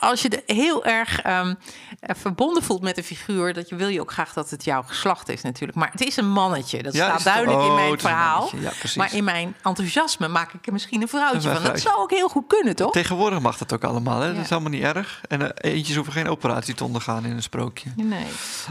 als 0.00 0.22
je 0.22 0.28
er 0.28 0.54
heel 0.56 0.84
erg 0.84 1.20
ehm, 1.20 1.54
eh, 2.00 2.14
verbonden 2.18 2.62
voelt 2.62 2.82
met 2.82 2.94
de 2.96 3.02
figuur, 3.04 3.52
dat 3.54 3.68
je 3.68 3.76
wil 3.76 3.88
je 3.88 4.00
ook 4.00 4.12
graag 4.12 4.32
dat 4.32 4.50
het 4.50 4.64
jouw 4.64 4.82
geslacht 4.82 5.28
is 5.28 5.42
natuurlijk. 5.42 5.78
Maar 5.78 5.90
het 5.90 6.00
is 6.00 6.16
een 6.16 6.28
mannetje. 6.30 6.82
Dat 6.82 6.94
Ja, 6.94 7.06
staat 7.18 7.24
duidelijk 7.34 7.62
in 7.66 7.74
mijn 7.74 7.92
een 7.92 7.98
verhaal. 8.00 8.50
Ja, 8.60 8.70
maar 8.96 9.14
in 9.14 9.24
mijn 9.24 9.54
enthousiasme 9.62 10.28
maak 10.28 10.52
ik 10.52 10.66
er 10.66 10.72
misschien 10.72 11.02
een 11.02 11.08
vrouwtje 11.08 11.48
Een 11.48 11.54
van. 11.56 11.64
Dat 11.64 11.80
zou 11.80 11.96
ook 11.96 12.10
heel 12.10 12.28
goed 12.28 12.44
kunnen, 12.46 12.76
toch? 12.76 12.92
Tegenwoordig 12.92 13.40
mag 13.40 13.58
dat 13.58 13.72
ook 13.72 13.84
allemaal, 13.84 14.20
hè? 14.20 14.34
Dat 14.34 14.44
is 14.44 14.52
allemaal 14.52 14.70
niet 14.70 14.82
erg. 14.82 15.20
En 15.28 15.54
eh, 15.56 15.72
eentjes 15.74 15.94
hoeven 15.96 16.12
geen 16.14 16.28
operatie 16.28 16.74
te 16.74 16.84
ondergaan 16.84 17.24
in 17.24 17.30
een 17.30 17.42
sprookje. 17.42 17.90
Nee. 17.96 18.26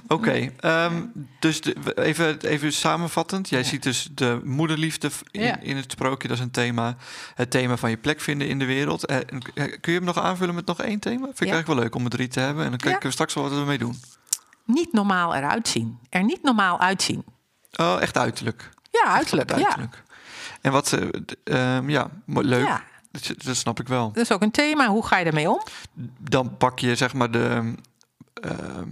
Oké, 0.07 0.49
ehm, 0.59 1.01
dus 1.39 1.61
de- 1.61 1.75
even, 1.95 2.39
even 2.41 2.73
samenvattend. 2.73 3.49
Jij 3.49 3.59
Ja. 3.59 3.65
ziet 3.65 3.83
dus 3.83 4.07
de 4.11 4.39
moederliefde 4.43 5.09
in, 5.31 5.41
Ja. 5.41 5.59
in 5.59 5.75
het 5.75 5.91
sprookje, 5.91 6.27
dat 6.27 6.37
is 6.37 6.43
een 6.43 6.51
thema. 6.51 6.95
Het 7.35 7.51
thema 7.51 7.77
van 7.77 7.89
je 7.89 7.97
plek 7.97 8.21
vinden 8.21 8.47
in 8.47 8.59
de 8.59 8.65
wereld. 8.65 9.05
Eh, 9.05 9.15
en 9.15 9.39
eh, 9.53 9.63
kun 9.81 9.91
je 9.91 9.97
hem 9.97 10.03
nog 10.03 10.17
aanvullen 10.19 10.55
met 10.55 10.65
nog 10.65 10.81
één 10.81 10.99
thema? 10.99 11.23
Vind 11.25 11.33
ik 11.33 11.39
eigenlijk 11.39 11.67
wel 11.67 11.77
leuk 11.79 11.95
om 11.95 12.03
er 12.03 12.09
drie 12.09 12.27
te 12.27 12.39
hebben. 12.39 12.63
En 12.63 12.69
dan 12.69 12.79
kijken 12.79 13.01
we 13.07 13.11
straks 13.11 13.33
wel 13.33 13.43
wat 13.43 13.53
we 13.53 13.59
ermee 13.59 13.77
doen. 13.77 13.99
Niet 14.65 14.93
normaal 14.93 15.35
eruit 15.35 15.67
zien. 15.67 15.99
Er 16.09 16.23
niet 16.23 16.43
normaal 16.43 16.79
uitzien. 16.79 17.23
Oh, 17.75 17.97
echt 18.01 18.17
uiterlijk. 18.17 18.69
Ja, 18.91 19.03
uiterlijk. 19.03 19.49
Echt 19.51 19.59
Ja. 19.59 19.65
uiterlijk. 19.65 20.03
En 20.61 20.71
wat, 20.71 20.93
eh, 20.93 21.01
d- 21.07 21.35
ehm, 21.43 21.89
ja, 21.89 22.09
leuk. 22.25 22.65
Ja. 22.65 22.83
Dat, 23.11 23.33
dat 23.43 23.55
snap 23.55 23.79
ik 23.79 23.87
wel. 23.87 24.11
Dat 24.11 24.23
is 24.23 24.31
ook 24.31 24.41
een 24.41 24.51
thema. 24.51 24.87
Hoe 24.87 25.05
ga 25.05 25.17
je 25.17 25.23
daarmee 25.23 25.49
om? 25.49 25.61
Dan 26.19 26.57
pak 26.57 26.79
je 26.79 26.95
zeg 26.95 27.13
maar 27.13 27.31
de, 27.31 27.73
ehm, 28.33 28.89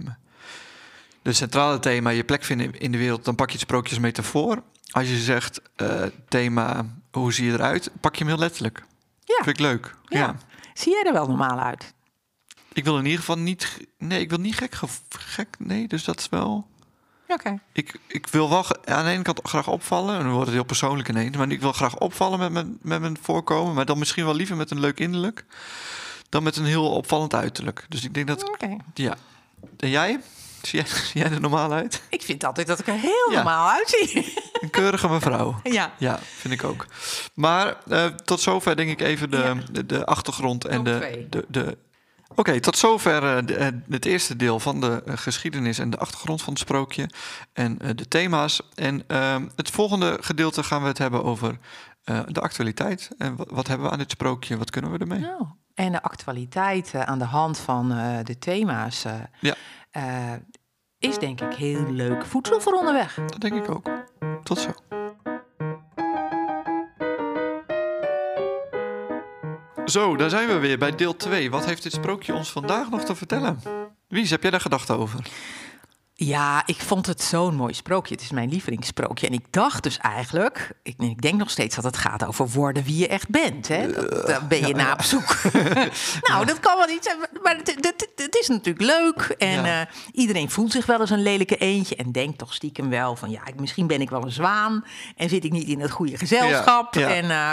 de 1.26 1.32
centrale 1.32 1.78
thema, 1.78 2.10
je 2.10 2.24
plek 2.24 2.44
vinden 2.44 2.78
in 2.80 2.92
de 2.92 2.98
wereld. 2.98 3.24
Dan 3.24 3.34
pak 3.34 3.46
je 3.46 3.52
het 3.52 3.62
sprookje 3.62 3.90
als 3.90 3.98
metafoor. 3.98 4.62
Als 4.90 5.08
je 5.08 5.16
zegt 5.16 5.60
eh, 5.76 6.02
thema, 6.28 6.86
hoe 7.10 7.32
zie 7.32 7.46
je 7.46 7.52
eruit? 7.52 7.90
Pak 8.00 8.14
je 8.14 8.24
hem 8.24 8.32
heel 8.32 8.42
letterlijk. 8.42 8.84
Ja. 9.24 9.34
Vind 9.34 9.48
ik 9.48 9.58
leuk. 9.58 9.94
Ja. 10.08 10.18
Ja. 10.18 10.36
Zie 10.74 10.92
jij 10.92 11.02
er 11.06 11.12
wel 11.12 11.26
normaal 11.26 11.58
uit? 11.58 11.94
Ik 12.72 12.84
wil 12.84 12.98
in 12.98 13.04
ieder 13.04 13.18
geval 13.18 13.38
niet... 13.38 13.86
Nee, 13.98 14.20
ik 14.20 14.30
wil 14.30 14.38
niet 14.38 14.54
gek... 14.54 14.78
gek 15.08 15.48
nee, 15.58 15.88
dus 15.88 16.04
dat 16.04 16.18
is 16.18 16.28
wel... 16.28 16.66
Oké. 17.28 17.58
Ik, 17.72 17.98
ik 18.06 18.26
wil 18.26 18.48
wel 18.48 18.64
aan 18.84 19.04
de 19.04 19.10
ene 19.10 19.22
kant 19.22 19.40
graag 19.42 19.68
opvallen. 19.68 20.16
En 20.16 20.22
dan 20.22 20.30
wordt 20.30 20.46
het 20.46 20.54
heel 20.54 20.64
persoonlijk 20.64 21.08
ineens. 21.08 21.36
Maar 21.36 21.50
ik 21.50 21.60
wil 21.60 21.72
graag 21.72 21.98
opvallen 21.98 22.38
met 22.38 22.52
mijn, 22.52 22.78
met 22.82 23.00
mijn 23.00 23.18
voorkomen. 23.22 23.74
Maar 23.74 23.86
dan 23.86 23.98
misschien 23.98 24.24
wel 24.24 24.34
liever 24.34 24.56
met 24.56 24.70
een 24.70 24.80
leuk 24.80 25.00
innerlijk. 25.00 25.44
Dan 26.28 26.42
met 26.42 26.56
een 26.56 26.64
heel 26.64 26.90
opvallend 26.90 27.34
uiterlijk. 27.34 27.86
Dus 27.88 28.04
ik 28.04 28.14
denk 28.14 28.26
dat... 28.26 28.48
Oké. 28.48 28.76
Ja. 28.94 29.16
En 29.76 29.88
jij? 29.88 30.20
Zie 30.66 30.78
jij, 30.80 30.88
zie 31.12 31.20
jij 31.22 31.30
er 31.30 31.40
normaal 31.40 31.72
uit? 31.72 32.02
Ik 32.08 32.22
vind 32.22 32.44
altijd 32.44 32.66
dat 32.66 32.78
ik 32.78 32.86
er 32.86 32.94
heel 32.94 33.30
Ja. 33.30 33.34
normaal 33.36 33.70
uitzie. 33.70 34.34
Een 34.62 34.70
keurige 34.70 35.08
mevrouw. 35.08 35.60
ja. 35.62 35.92
Ja, 35.98 36.18
vind 36.22 36.54
ik 36.54 36.64
ook. 36.64 36.86
Maar 37.34 37.76
eh, 37.88 38.04
tot 38.04 38.40
zover 38.40 38.76
denk 38.76 38.90
ik 38.90 39.00
even 39.00 39.30
de, 39.30 39.36
Ja. 39.36 39.54
de, 39.72 39.86
de 39.86 40.06
achtergrond 40.06 40.64
en 40.64 40.84
de... 40.84 41.26
de, 41.30 41.44
de 41.48 41.78
Oké, 42.34 42.60
tot 42.60 42.78
zover 42.78 43.22
eh, 43.48 43.66
eh, 43.66 43.74
het 43.90 44.04
eerste 44.04 44.36
deel 44.36 44.60
van 44.60 44.80
de 44.80 45.02
geschiedenis 45.06 45.78
en 45.78 45.90
de 45.90 45.98
achtergrond 45.98 46.42
van 46.42 46.52
het 46.52 46.62
sprookje 46.62 47.10
en 47.52 47.78
de 47.94 48.08
thema's. 48.08 48.60
En 48.74 49.04
ehm, 49.06 49.46
het 49.56 49.70
volgende 49.70 50.18
gedeelte 50.20 50.62
gaan 50.62 50.82
we 50.82 50.88
het 50.88 50.98
hebben 50.98 51.24
over 51.24 51.58
de 52.26 52.40
actualiteit. 52.40 53.10
En 53.18 53.36
wat, 53.36 53.48
wat 53.50 53.66
hebben 53.66 53.86
we 53.86 53.92
aan 53.92 53.98
dit 53.98 54.10
sprookje? 54.10 54.56
Wat 54.56 54.70
kunnen 54.70 54.92
we 54.92 54.98
ermee? 54.98 55.18
Nou, 55.20 55.42
en 55.74 55.92
de 55.92 56.02
actualiteit 56.02 56.94
aan 56.94 57.18
de 57.18 57.24
hand 57.24 57.58
van 57.58 57.88
de 58.24 58.38
thema's 58.38 59.04
Ja. 59.40 59.54
Eh, 59.96 60.32
is 60.98 61.18
denk 61.18 61.40
ik 61.40 61.54
heel 61.54 61.90
leuk 61.90 62.26
voedsel 62.26 62.60
voor 62.60 62.72
onderweg. 62.72 63.14
Dat 63.14 63.40
denk 63.40 63.54
ik 63.54 63.70
ook. 63.70 63.90
Tot 64.42 64.58
zo. 64.58 64.70
Zo, 69.84 70.16
daar 70.16 70.30
zijn 70.30 70.48
we 70.48 70.58
weer 70.58 70.78
bij 70.78 70.94
deel 70.94 71.16
2. 71.16 71.50
Wat 71.50 71.64
heeft 71.64 71.82
dit 71.82 71.92
sprookje 71.92 72.34
ons 72.34 72.52
vandaag 72.52 72.90
nog 72.90 73.04
te 73.04 73.14
vertellen? 73.14 73.60
Wies, 74.08 74.30
heb 74.30 74.42
jij 74.42 74.50
daar 74.50 74.60
gedachten 74.60 74.98
over? 74.98 75.30
Ja, 76.18 76.62
ik 76.66 76.76
vond 76.80 77.06
het 77.06 77.22
zo'n 77.22 77.54
mooi 77.54 77.74
sprookje. 77.74 78.14
Het 78.14 78.22
is 78.22 78.30
mijn 78.30 78.48
lievelingssprookje. 78.48 79.26
En 79.26 79.32
ik 79.32 79.44
dacht 79.50 79.82
dus 79.82 79.98
eigenlijk, 79.98 80.72
ik, 80.82 80.94
ik 80.98 81.22
denk 81.22 81.38
nog 81.38 81.50
steeds 81.50 81.74
dat 81.74 81.84
het 81.84 81.96
gaat 81.96 82.24
over 82.26 82.48
worden 82.48 82.82
wie 82.84 82.96
je 82.96 83.08
echt 83.08 83.28
bent. 83.28 83.68
Hè? 83.68 83.92
Dat, 83.92 84.26
daar 84.26 84.46
ben 84.46 84.66
je 84.66 84.74
naar 84.74 84.92
op 84.92 85.02
zoek. 85.02 85.36
nou, 86.28 86.46
dat 86.46 86.60
kan 86.60 86.76
wel 86.76 86.86
niet 86.86 87.04
zijn, 87.04 87.16
maar 87.42 87.56
het, 87.56 87.74
het, 87.80 88.08
het 88.16 88.36
is 88.40 88.48
natuurlijk 88.48 88.84
leuk. 88.84 89.34
En 89.38 89.64
eh, 89.64 89.80
iedereen 90.12 90.50
voelt 90.50 90.72
zich 90.72 90.86
wel 90.86 91.00
eens 91.00 91.10
een 91.10 91.22
lelijke 91.22 91.56
eentje. 91.56 91.96
En 91.96 92.12
denkt 92.12 92.38
toch 92.38 92.54
stiekem 92.54 92.88
wel 92.90 93.16
van, 93.16 93.30
ja, 93.30 93.46
ik- 93.46 93.60
misschien 93.60 93.86
ben 93.86 94.00
ik 94.00 94.10
wel 94.10 94.24
een 94.24 94.32
zwaan. 94.32 94.84
En 95.16 95.28
zit 95.28 95.44
ik 95.44 95.52
niet 95.52 95.68
in 95.68 95.80
het 95.80 95.90
goede 95.90 96.18
gezelschap. 96.18 96.96
En, 96.96 97.30
eh, 97.30 97.52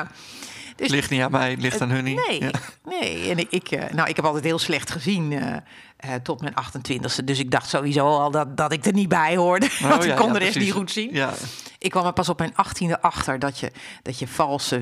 dus 0.75 0.89
Ligt 0.89 1.09
niet 1.09 1.21
aan 1.21 1.31
mij, 1.31 1.55
ligt 1.59 1.81
aan 1.81 1.89
hun 1.89 2.03
niet. 2.03 2.27
Nee, 2.27 2.41
Ja. 2.41 2.51
nee. 2.99 3.29
En 3.29 3.37
ik, 3.37 3.47
ik, 3.49 3.71
eh, 3.71 3.93
nou, 3.93 4.09
ik 4.09 4.15
heb 4.15 4.25
altijd 4.25 4.43
heel 4.43 4.59
slecht 4.59 4.91
gezien 4.91 5.31
eh, 5.33 5.55
eh, 5.97 6.09
tot 6.23 6.41
mijn 6.41 6.53
28e. 6.53 7.23
Dus 7.23 7.39
ik 7.39 7.51
dacht 7.51 7.69
sowieso 7.69 8.05
al 8.05 8.31
dat, 8.31 8.57
dat 8.57 8.71
ik 8.71 8.85
er 8.85 8.93
niet 8.93 9.09
bij 9.09 9.35
hoorde. 9.35 9.65
Oh, 9.65 9.81
want 9.89 10.03
ik 10.05 10.15
kon 10.15 10.27
ja, 10.27 10.33
de 10.33 10.39
rest 10.39 10.59
niet 10.59 10.71
goed 10.71 10.91
zien. 10.91 11.09
Ja, 11.13 11.33
Ik 11.79 11.91
kwam 11.91 12.05
er 12.05 12.13
pas 12.13 12.29
op 12.29 12.39
mijn 12.39 12.53
18e 12.53 12.99
achter 13.01 13.39
dat 13.39 13.59
je, 13.59 13.71
dat 14.01 14.19
je 14.19 14.27
valse 14.27 14.81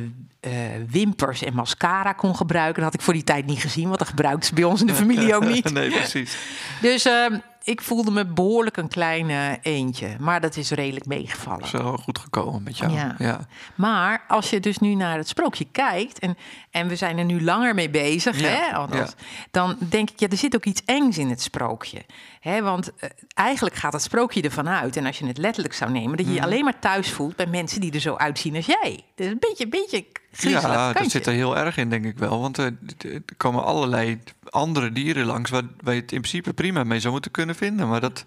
wimpers 0.87 1.43
en 1.43 1.53
mascara 1.53 2.13
kon 2.13 2.35
gebruiken. 2.35 2.75
Dat 2.75 2.83
had 2.83 2.93
ik 2.93 3.01
voor 3.01 3.13
die 3.13 3.23
tijd 3.23 3.45
niet 3.45 3.59
gezien, 3.61 3.85
want 3.87 3.99
dat 3.99 4.07
gebruikten 4.07 4.45
ze 4.47 4.53
bij 4.53 4.63
ons 4.63 4.81
in 4.81 4.87
de 4.87 4.95
familie 5.03 5.35
ook 5.35 5.45
niet. 5.45 5.71
nee, 5.73 5.89
precies. 5.91 6.37
Dus 6.81 7.05
eh, 7.05 7.25
ik 7.63 7.81
voelde 7.81 8.11
me 8.11 8.25
behoorlijk 8.25 8.77
een 8.77 8.87
klein 8.87 9.29
eh, 9.29 9.51
eentje. 9.61 10.15
Maar 10.19 10.41
dat 10.41 10.55
is 10.57 10.69
redelijk 10.71 11.05
meegevallen. 11.05 11.63
Is 11.63 11.71
wel 11.71 11.97
goed 11.97 12.19
gekomen 12.19 12.63
met 12.63 12.77
jou. 12.77 12.91
Ja. 12.91 13.15
Ja. 13.17 13.39
Maar 13.75 14.23
als 14.27 14.49
je 14.49 14.59
dus 14.59 14.77
nu 14.77 14.95
naar 14.95 15.17
het 15.17 15.27
sprookje 15.27 15.65
kijkt, 15.71 16.19
en, 16.19 16.37
en 16.71 16.87
we 16.87 16.95
zijn 16.95 17.17
er 17.17 17.25
nu 17.25 17.43
langer 17.43 17.75
mee 17.75 17.89
bezig, 17.89 18.39
Ja, 18.39 18.47
hè, 18.47 18.75
althans, 18.75 19.13
ja. 19.17 19.25
dan 19.51 19.75
denk 19.79 20.09
ik, 20.09 20.19
ja, 20.19 20.27
er 20.27 20.37
zit 20.37 20.55
ook 20.55 20.65
iets 20.65 20.81
engs 20.85 21.17
in 21.17 21.29
het 21.29 21.41
sprookje. 21.41 22.01
Hè, 22.39 22.61
want 22.61 22.95
eh, 22.95 23.09
eigenlijk 23.33 23.75
gaat 23.75 23.93
het 23.93 24.01
sprookje 24.01 24.41
ervan 24.41 24.69
uit, 24.69 24.97
en 24.97 25.05
als 25.05 25.19
je 25.19 25.25
het 25.25 25.37
letterlijk 25.37 25.73
zou 25.75 25.91
nemen, 25.91 26.17
dat 26.17 26.19
je 26.25 26.31
Mhm. 26.31 26.33
je 26.33 26.41
alleen 26.45 26.63
maar 26.63 26.79
thuis 26.79 27.11
voelt 27.11 27.35
bij 27.35 27.45
mensen 27.47 27.81
die 27.81 27.91
er 27.93 27.99
zo 27.99 28.15
uitzien 28.15 28.55
als 28.55 28.65
jij. 28.65 29.03
Dus 29.15 29.27
een 29.27 29.39
beetje, 29.39 29.63
een 29.63 29.69
beetje 29.69 30.05
griezelig 30.31 30.75
Ja, 30.75 30.93
dat 30.93 31.11
zit 31.11 31.27
er 31.27 31.33
heel 31.33 31.57
erg 31.57 31.77
in, 31.77 31.89
denk 31.89 32.05
ik 32.05 32.17
wel. 32.17 32.39
Want 32.39 32.59
eh, 32.59 32.65
er 32.65 33.21
komen 33.37 33.63
allerlei 33.63 34.19
andere 34.49 34.91
dieren 34.91 35.25
langs 35.25 35.49
waar, 35.49 35.63
je 35.83 35.89
het 35.89 36.11
in 36.11 36.21
principe 36.21 36.53
prima 36.53 36.83
mee 36.83 36.99
zou 36.99 37.13
moeten 37.13 37.31
kunnen 37.31 37.55
vinden. 37.55 37.87
Maar 37.89 38.01
dat. 38.01 38.25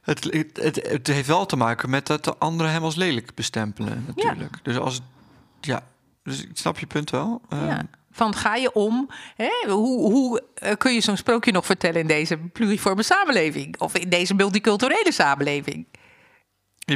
Het, 0.00 0.24
het, 0.52 0.88
het, 0.88 1.06
heeft 1.06 1.26
wel 1.26 1.46
te 1.46 1.56
maken 1.56 1.90
met 1.90 2.06
dat 2.06 2.24
de 2.24 2.36
anderen 2.38 2.72
hem 2.72 2.84
als 2.84 2.94
lelijk 2.94 3.34
bestempelen, 3.34 4.04
natuurlijk. 4.06 4.58
Dus 4.62 4.76
als. 4.76 5.00
Ja, 5.60 5.82
dus 6.22 6.42
ik 6.42 6.50
snap 6.52 6.78
je 6.78 6.86
punt 6.86 7.10
wel. 7.10 7.40
Ja. 7.50 7.86
Van 8.12 8.34
ga 8.34 8.54
je 8.54 8.72
om? 8.72 9.10
Hè? 9.36 9.50
Hoe, 9.66 10.12
hoe 10.12 10.42
eh, 10.54 10.76
kun 10.76 10.94
je 10.94 11.00
zo'n 11.00 11.16
sprookje 11.16 11.52
nog 11.52 11.66
vertellen 11.66 12.00
in 12.00 12.06
deze 12.06 12.36
pluriforme 12.36 13.02
samenleving? 13.02 13.80
Of 13.80 13.98
in 13.98 14.08
deze 14.08 14.34
multiculturele 14.34 15.12
samenleving? 15.12 15.86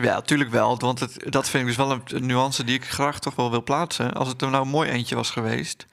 Ja, 0.02 0.14
natuurlijk 0.14 0.50
wel. 0.50 0.78
Want 0.78 1.00
het, 1.00 1.24
dat 1.32 1.48
vind 1.48 1.62
ik 1.62 1.68
dus 1.68 1.86
wel 1.86 2.00
een, 2.06 2.26
nuance 2.26 2.64
die 2.64 2.74
ik 2.74 2.84
graag 2.84 3.18
toch 3.18 3.34
wel 3.34 3.50
wil 3.50 3.62
plaatsen. 3.62 4.12
Als 4.14 4.28
het 4.28 4.42
er 4.42 4.50
nou 4.50 4.62
een 4.64 4.70
mooi 4.70 4.90
eentje 4.90 5.14
was 5.14 5.30
geweest, 5.30 5.86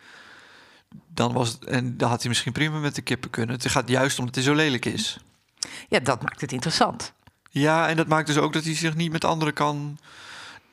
dan 1.13 1.33
was 1.33 1.49
het. 1.49 1.65
En 1.65 1.97
dan 1.97 2.09
had 2.09 2.19
hij 2.19 2.29
misschien 2.29 2.51
prima 2.51 2.77
met 2.79 2.95
de 2.95 3.01
kippen 3.01 3.29
kunnen. 3.29 3.55
Het 3.55 3.69
gaat 3.71 3.87
juist 3.89 4.19
omdat 4.19 4.35
hij 4.35 4.43
zo 4.43 4.53
lelijk 4.53 4.85
is. 4.85 5.17
Ja, 5.89 5.99
dat 5.99 6.21
maakt 6.21 6.41
het 6.41 6.51
interessant. 6.51 7.13
Ja, 7.49 7.87
en 7.87 7.95
dat 7.97 8.07
maakt 8.07 8.27
dus 8.27 8.37
ook 8.37 8.53
dat 8.53 8.63
hij 8.63 8.75
zich 8.75 8.95
niet 8.95 9.11
met 9.11 9.23
anderen 9.25 9.53
kan. 9.53 9.97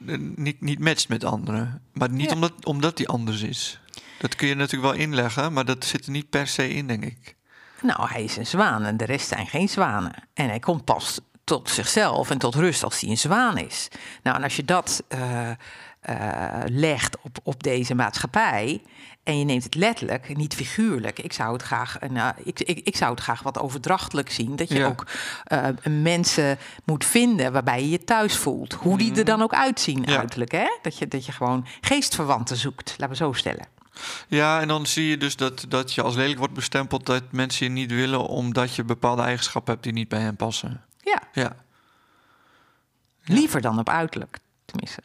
eh, 0.06 0.18
Niet, 0.18 0.60
niet 0.60 0.78
matcht 0.78 1.08
met 1.08 1.24
anderen. 1.24 1.82
Maar 1.92 2.10
niet 2.10 2.28
Ja. 2.28 2.34
omdat, 2.34 2.52
omdat 2.64 2.98
hij 2.98 3.06
anders 3.06 3.42
is. 3.42 3.80
Dat 4.18 4.36
kun 4.36 4.48
je 4.48 4.54
natuurlijk 4.54 4.92
wel 4.92 5.00
inleggen, 5.00 5.52
maar 5.52 5.64
dat 5.64 5.84
zit 5.84 6.04
er 6.06 6.10
niet 6.10 6.30
per 6.30 6.46
se 6.46 6.68
in, 6.68 6.86
denk 6.86 7.04
ik. 7.04 7.36
Nou, 7.82 8.08
hij 8.08 8.24
is 8.24 8.36
een 8.36 8.46
zwaan 8.46 8.82
en 8.84 8.96
de 8.96 9.04
rest 9.04 9.28
zijn 9.28 9.46
geen 9.46 9.68
zwanen. 9.68 10.12
En 10.34 10.48
hij 10.48 10.58
komt 10.58 10.84
pas 10.84 11.18
tot 11.48 11.70
zichzelf 11.70 12.30
en 12.30 12.38
tot 12.38 12.54
rust 12.54 12.84
als 12.84 13.00
hij 13.00 13.10
een 13.10 13.18
zwaan 13.18 13.58
is. 13.58 13.88
Nou, 14.22 14.36
en 14.36 14.42
als 14.42 14.56
je 14.56 14.64
dat 14.64 15.02
eh, 15.08 15.50
eh, 15.50 15.56
legt 16.66 17.16
op, 17.22 17.38
op 17.42 17.62
deze 17.62 17.94
maatschappij 17.94 18.82
en 19.22 19.38
je 19.38 19.44
neemt 19.44 19.64
het 19.64 19.74
letterlijk, 19.74 20.36
niet 20.36 20.54
figuurlijk. 20.54 21.18
Ik 21.18 21.32
zou 21.32 21.52
het 21.52 21.62
graag, 21.62 21.98
eh, 21.98 22.28
ik, 22.44 22.60
ik, 22.60 22.78
ik 22.84 22.96
zou 22.96 23.10
het 23.10 23.20
graag 23.20 23.42
wat 23.42 23.58
overdrachtelijk 23.58 24.30
zien. 24.30 24.56
Dat 24.56 24.68
je 24.68 24.78
Ja. 24.78 24.86
ook 24.86 25.06
mensen 25.90 26.58
moet 26.84 27.04
vinden 27.04 27.52
waarbij 27.52 27.80
je 27.82 27.88
je 27.90 28.04
thuis 28.04 28.36
voelt. 28.36 28.72
Hoe 28.72 28.98
die 28.98 29.14
er 29.14 29.24
dan 29.24 29.42
ook 29.42 29.54
uitzien 29.54 30.00
Mhm. 30.00 30.10
Ja. 30.10 30.18
uiterlijk. 30.18 30.52
Hè? 30.52 30.78
Dat, 30.82 30.98
je, 30.98 31.08
dat 31.08 31.26
je 31.26 31.32
gewoon 31.32 31.66
geestverwanten 31.80 32.56
zoekt, 32.56 32.94
laten 32.98 33.08
we 33.08 33.24
zo 33.24 33.32
stellen. 33.32 33.66
Ja, 34.28 34.60
en 34.60 34.68
dan 34.68 34.86
zie 34.86 35.08
je 35.08 35.16
dus 35.16 35.36
dat, 35.36 35.64
dat 35.68 35.94
je 35.94 36.02
als 36.02 36.14
lelijk 36.14 36.38
wordt 36.38 36.54
bestempeld 36.54 37.06
dat 37.06 37.22
mensen 37.30 37.66
je 37.66 37.72
niet 37.72 37.90
willen 37.90 38.26
omdat 38.26 38.74
je 38.74 38.84
bepaalde 38.84 39.22
eigenschappen 39.22 39.72
hebt 39.72 39.84
die 39.84 39.92
niet 39.92 40.08
bij 40.08 40.20
hen 40.20 40.36
passen. 40.36 40.82
Ja, 41.14 41.42
Ja. 41.42 41.56
Liever 43.24 43.60
dan 43.60 43.78
op 43.78 43.88
uiterlijk, 43.88 44.38
tenminste. 44.64 45.02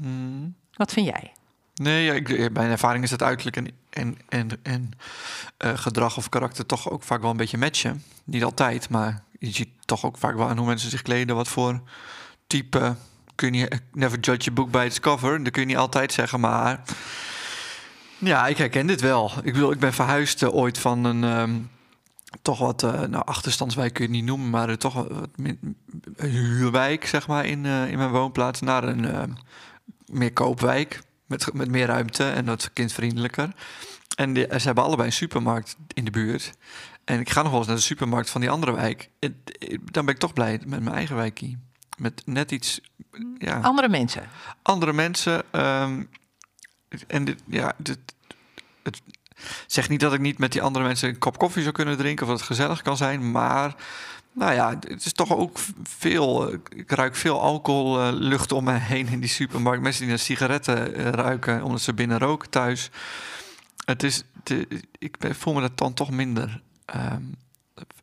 Hmm. 0.00 0.54
Wat 0.72 0.92
vind 0.92 1.06
jij? 1.06 1.32
Nee, 1.74 2.04
ja, 2.04 2.12
ik, 2.12 2.52
mijn 2.52 2.70
ervaring 2.70 3.04
is 3.04 3.10
dat 3.10 3.22
uiterlijk 3.22 3.56
en, 3.56 3.68
en, 3.90 4.18
en, 4.28 4.48
en 4.62 4.90
eh, 5.56 5.78
gedrag 5.78 6.16
of 6.16 6.28
karakter 6.28 6.66
toch 6.66 6.90
ook 6.90 7.02
vaak 7.02 7.20
wel 7.20 7.30
een 7.30 7.36
beetje 7.36 7.58
matchen. 7.58 8.02
Niet 8.24 8.44
altijd, 8.44 8.88
maar 8.88 9.22
je 9.38 9.50
ziet 9.50 9.68
toch 9.84 10.04
ook 10.04 10.18
vaak 10.18 10.36
wel 10.36 10.48
aan 10.48 10.56
hoe 10.56 10.66
mensen 10.66 10.90
zich 10.90 11.02
kleden. 11.02 11.36
Wat 11.36 11.48
voor 11.48 11.80
type 12.46 12.94
kun 13.34 13.54
je 13.54 13.80
never 13.92 14.18
judge 14.18 14.50
a 14.50 14.52
book 14.52 14.70
by 14.70 14.84
its 14.86 15.00
cover. 15.00 15.42
Dat 15.42 15.52
kun 15.52 15.62
je 15.62 15.68
niet 15.68 15.76
altijd 15.76 16.12
zeggen, 16.12 16.40
maar 16.40 16.82
ja, 18.18 18.46
ik 18.46 18.58
herken 18.58 18.86
dit 18.86 19.00
wel. 19.00 19.32
Ik 19.42 19.52
bedoel, 19.52 19.72
ik 19.72 19.78
ben 19.78 19.92
verhuisd 19.92 20.42
eh, 20.42 20.54
ooit 20.54 20.78
van 20.78 21.04
een 21.04 21.24
ehm, 21.24 21.58
toch 22.42 22.58
wat 22.58 22.82
eh, 22.82 23.00
nou 23.00 23.24
achterstandswijk 23.24 23.92
kun 23.92 24.04
je 24.04 24.10
het 24.10 24.18
niet 24.18 24.28
noemen, 24.28 24.50
maar 24.50 24.68
eh, 24.68 24.74
toch 24.74 24.94
wat 24.94 25.08
wat 25.10 25.36
min- 25.36 25.76
een 26.16 26.30
huurwijk 26.30 27.06
zeg 27.06 27.26
maar 27.26 27.46
in, 27.46 27.66
eh, 27.66 27.90
in 27.90 27.98
mijn 27.98 28.10
woonplaats 28.10 28.60
naar 28.60 28.84
een 28.84 29.04
ehm, 29.04 29.30
meer 30.06 30.32
koopwijk 30.32 31.00
met, 31.26 31.52
met 31.52 31.68
meer 31.70 31.86
ruimte 31.86 32.24
en 32.30 32.44
dat 32.44 32.72
kindvriendelijker. 32.72 33.52
En 34.16 34.32
die, 34.32 34.46
ze 34.50 34.66
hebben 34.66 34.84
allebei 34.84 35.08
een 35.08 35.14
supermarkt 35.14 35.76
in 35.94 36.04
de 36.04 36.10
buurt. 36.10 36.52
En 37.04 37.20
ik 37.20 37.30
ga 37.30 37.40
nog 37.42 37.50
wel 37.50 37.58
eens 37.58 37.68
naar 37.68 37.76
de 37.76 37.82
supermarkt 37.82 38.30
van 38.30 38.40
die 38.40 38.50
andere 38.50 38.72
wijk. 38.72 39.10
En, 39.18 39.42
eh, 39.58 39.78
dan 39.84 40.04
ben 40.04 40.14
ik 40.14 40.20
toch 40.20 40.32
blij 40.32 40.60
met 40.66 40.82
mijn 40.82 40.94
eigen 40.96 41.16
wijkie. 41.16 41.58
Met 41.96 42.22
net 42.26 42.50
iets 42.50 42.80
ja, 43.38 43.60
Andere 43.60 43.88
mensen. 43.88 44.28
andere 44.62 44.92
mensen. 44.92 45.42
ehm, 45.50 46.02
en 47.06 47.24
dit, 47.24 47.42
ja, 47.46 47.72
dit, 47.78 47.98
het 48.82 49.02
zegt 49.66 49.88
niet 49.88 50.00
dat 50.00 50.12
ik 50.12 50.20
niet 50.20 50.38
met 50.38 50.52
die 50.52 50.62
andere 50.62 50.84
mensen 50.84 51.08
een 51.08 51.18
kop 51.18 51.38
koffie 51.38 51.62
zou 51.62 51.74
kunnen 51.74 51.96
drinken 51.96 52.22
of 52.24 52.30
dat 52.30 52.38
het 52.38 52.48
gezellig 52.48 52.82
kan 52.82 52.96
zijn, 52.96 53.30
maar 53.30 53.74
nou 54.32 54.52
ja, 54.52 54.68
het 54.70 55.04
is 55.04 55.12
toch 55.12 55.36
ook 55.36 55.58
veel. 55.82 56.48
eh, 56.52 56.58
Ik 56.76 56.90
ruik 56.90 57.16
veel 57.16 57.40
alcohollucht 57.40 58.52
om 58.52 58.64
me 58.64 58.72
heen 58.72 59.08
in 59.08 59.20
die 59.20 59.28
supermarkt. 59.28 59.82
Mensen 59.82 60.00
die 60.00 60.10
naar 60.10 60.18
sigaretten 60.18 60.94
eh, 60.94 61.08
ruiken 61.08 61.62
omdat 61.62 61.80
ze 61.80 61.94
binnen 61.94 62.18
roken 62.18 62.50
thuis. 62.50 62.90
Het 63.84 64.02
is, 64.02 64.22
ik 64.98 65.16
voel 65.30 65.54
me 65.54 65.60
dat 65.60 65.78
dan 65.78 65.94
toch 65.94 66.10
minder. 66.10 66.60
ehm, 66.84 67.22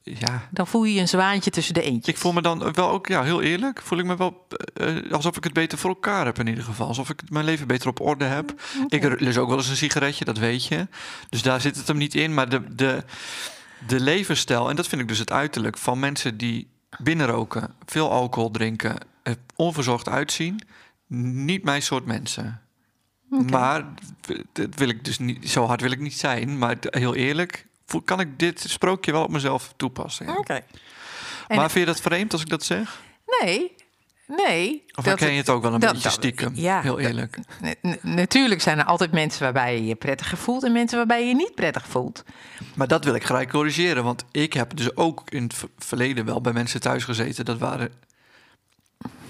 ja, 0.04 0.48
Dan 0.52 0.68
voel 0.68 0.84
je 0.84 0.94
je 0.94 1.02
een 1.02 1.08
zwaantje 1.08 1.50
tussen 1.50 1.74
de 1.74 1.82
eentjes. 1.82 2.16
ik 2.16 2.22
voel 2.22 2.34
me 2.34 2.42
dan 2.42 2.74
wel 2.74 2.90
ook, 2.90 3.08
ja, 3.08 3.24
heel 3.24 3.42
eerlijk, 3.42 3.82
voel 3.82 4.00
ik 4.00 4.06
me 4.06 4.18
wel 4.18 4.48
eh, 4.74 5.12
alsof 5.12 5.38
ik 5.38 5.44
het 5.44 5.54
beter 5.54 5.78
voor 5.78 5.90
elkaar 5.90 6.26
heb 6.26 6.40
in 6.40 6.48
ieder 6.48 6.64
geval. 6.64 6.88
Alsof 6.88 7.10
ik 7.10 7.30
mijn 7.30 7.46
leven 7.46 7.68
beter 7.68 7.90
op 7.90 8.00
orde 8.00 8.26
heb. 8.26 8.62
Ik 8.88 9.20
lus 9.20 9.38
ook 9.38 9.48
wel 9.48 9.58
eens 9.58 9.70
een 9.70 9.76
sigaretje, 9.76 10.26
dat 10.26 10.38
weet 10.38 10.66
je. 10.66 10.88
Dus 11.30 11.42
daar 11.42 11.62
zit 11.62 11.76
het 11.76 11.88
hem 11.88 11.98
niet 11.98 12.16
in. 12.16 12.34
Maar 12.34 12.50
de, 12.50 12.76
de, 12.76 13.04
de 13.88 14.00
levensstijl, 14.00 14.70
en 14.70 14.76
dat 14.76 14.88
vind 14.88 15.02
ik 15.02 15.08
dus 15.08 15.20
het 15.20 15.32
uiterlijk 15.32 15.78
van 15.78 16.00
mensen 16.00 16.38
die 16.38 16.68
binnenroken, 16.98 17.74
veel 17.86 18.12
alcohol 18.12 18.52
drinken, 18.52 18.96
er 19.24 19.36
onverzorgd 19.56 20.10
uitzien, 20.10 20.62
niet 21.08 21.64
mijn 21.64 21.82
soort 21.82 22.06
mensen. 22.06 22.62
Maar 23.50 23.86
dat 24.52 24.76
wil 24.76 24.90
ik 24.90 25.06
dus 25.06 25.20
niet, 25.20 25.50
zo 25.50 25.66
hard 25.66 25.82
wil 25.82 25.92
ik 25.92 26.00
niet 26.00 26.18
zijn. 26.18 26.58
Maar 26.58 26.78
heel 26.82 27.16
eerlijk, 27.16 27.68
kan 28.06 28.20
ik 28.20 28.40
dit 28.40 28.64
sprookje 28.68 29.12
wel 29.12 29.24
op 29.24 29.30
mezelf 29.32 29.74
toepassen. 29.78 30.26
ja. 30.26 30.36
Oké. 30.38 30.62
Maar 31.48 31.72
vind 31.72 31.86
je 31.86 31.92
dat 31.94 32.02
vreemd 32.02 32.32
als 32.34 32.42
ik 32.42 32.50
dat 32.50 32.64
zeg? 32.64 33.02
Nee, 33.42 33.76
nee. 34.28 34.84
Of 34.88 34.94
dat- 34.96 35.06
herken 35.06 35.32
je 35.32 35.38
het 35.38 35.50
ook 35.50 35.62
wel 35.62 35.74
een 35.74 35.80
dat- 35.80 35.90
beetje 35.94 36.10
dat- 36.10 36.18
stiekem? 36.18 36.52
ja, 36.56 36.82
heel 36.82 37.00
eerlijk. 37.00 37.38
Natuurlijk 38.02 38.62
zijn 38.62 38.78
er 38.80 38.86
altijd 38.86 39.12
mensen 39.12 39.44
waarbij 39.44 39.76
je 39.76 39.86
je 39.86 39.96
prettig 39.96 40.40
voelt 40.40 40.64
en 40.64 40.72
mensen 40.72 40.98
waarbij 40.98 41.22
je 41.22 41.28
je 41.28 41.36
niet 41.36 41.56
prettig 41.56 41.86
voelt. 41.88 42.24
Maar 42.76 42.88
dat 42.88 43.04
wil 43.04 43.14
ik 43.16 43.24
gelijk 43.24 43.50
corrigeren. 43.50 44.04
Want 44.04 44.26
ik 44.32 44.54
heb 44.54 44.76
dus 44.78 44.96
ook 44.96 45.22
in 45.30 45.44
het 45.44 45.54
ver- 45.54 45.70
verleden 45.78 46.26
wel 46.26 46.42
bij 46.42 46.54
mensen 46.54 46.80
thuis 46.82 47.04
gezeten. 47.04 47.46
Dat 47.46 47.58
waren 47.58 47.92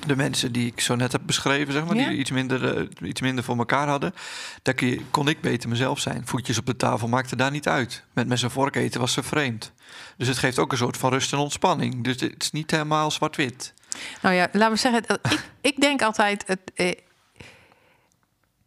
de 0.05 0.15
mensen 0.15 0.51
die 0.51 0.65
ik 0.65 0.81
zo 0.81 0.95
net 0.95 1.11
heb 1.11 1.21
beschreven, 1.25 1.73
zeg 1.73 1.85
maar. 1.85 1.95
Ja. 1.95 2.09
Die 2.09 2.17
iets 2.17 2.31
minder, 2.31 2.77
eh, 2.77 3.07
iets 3.09 3.21
minder 3.21 3.43
voor 3.43 3.57
elkaar 3.57 3.87
hadden. 3.87 4.13
Daar 4.61 4.75
kon 5.11 5.27
ik 5.27 5.41
beter 5.41 5.69
mezelf 5.69 5.99
zijn. 5.99 6.27
Voetjes 6.27 6.57
op 6.57 6.65
de 6.65 6.75
tafel 6.75 7.07
maakte 7.07 7.35
daar 7.35 7.51
niet 7.51 7.67
uit. 7.67 8.03
Met 8.13 8.27
mes 8.27 8.43
en 8.43 8.51
vork 8.51 8.75
eten 8.75 8.99
was 8.99 9.13
ze 9.13 9.23
vreemd. 9.23 9.71
Dus 10.17 10.27
het 10.27 10.37
geeft 10.37 10.59
ook 10.59 10.71
een 10.71 10.77
soort 10.77 10.97
van 10.97 11.09
rust 11.09 11.33
en 11.33 11.39
ontspanning. 11.39 12.03
Dus 12.03 12.21
het 12.21 12.43
is 12.43 12.51
niet 12.51 12.71
helemaal 12.71 13.11
zwart-wit. 13.11 13.73
Nou 14.21 14.35
ja, 14.35 14.47
laten 14.51 14.71
we 14.71 14.79
zeggen, 14.79 15.03
ik, 15.03 15.45
ik 15.61 15.81
denk 15.81 16.01
altijd, 16.01 16.43
het, 16.47 16.59
eh, 16.75 16.95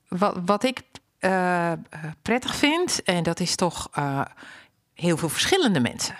wat, 0.08 0.36
wat 0.44 0.64
ik 0.64 0.82
eh, 1.18 1.72
eh, 1.72 1.78
prettig 2.22 2.54
vind, 2.54 3.02
en 3.02 3.22
dat 3.22 3.40
is 3.40 3.54
toch 3.54 3.90
heel 4.94 5.16
veel 5.16 5.28
verschillende 5.28 5.80
mensen. 5.80 6.16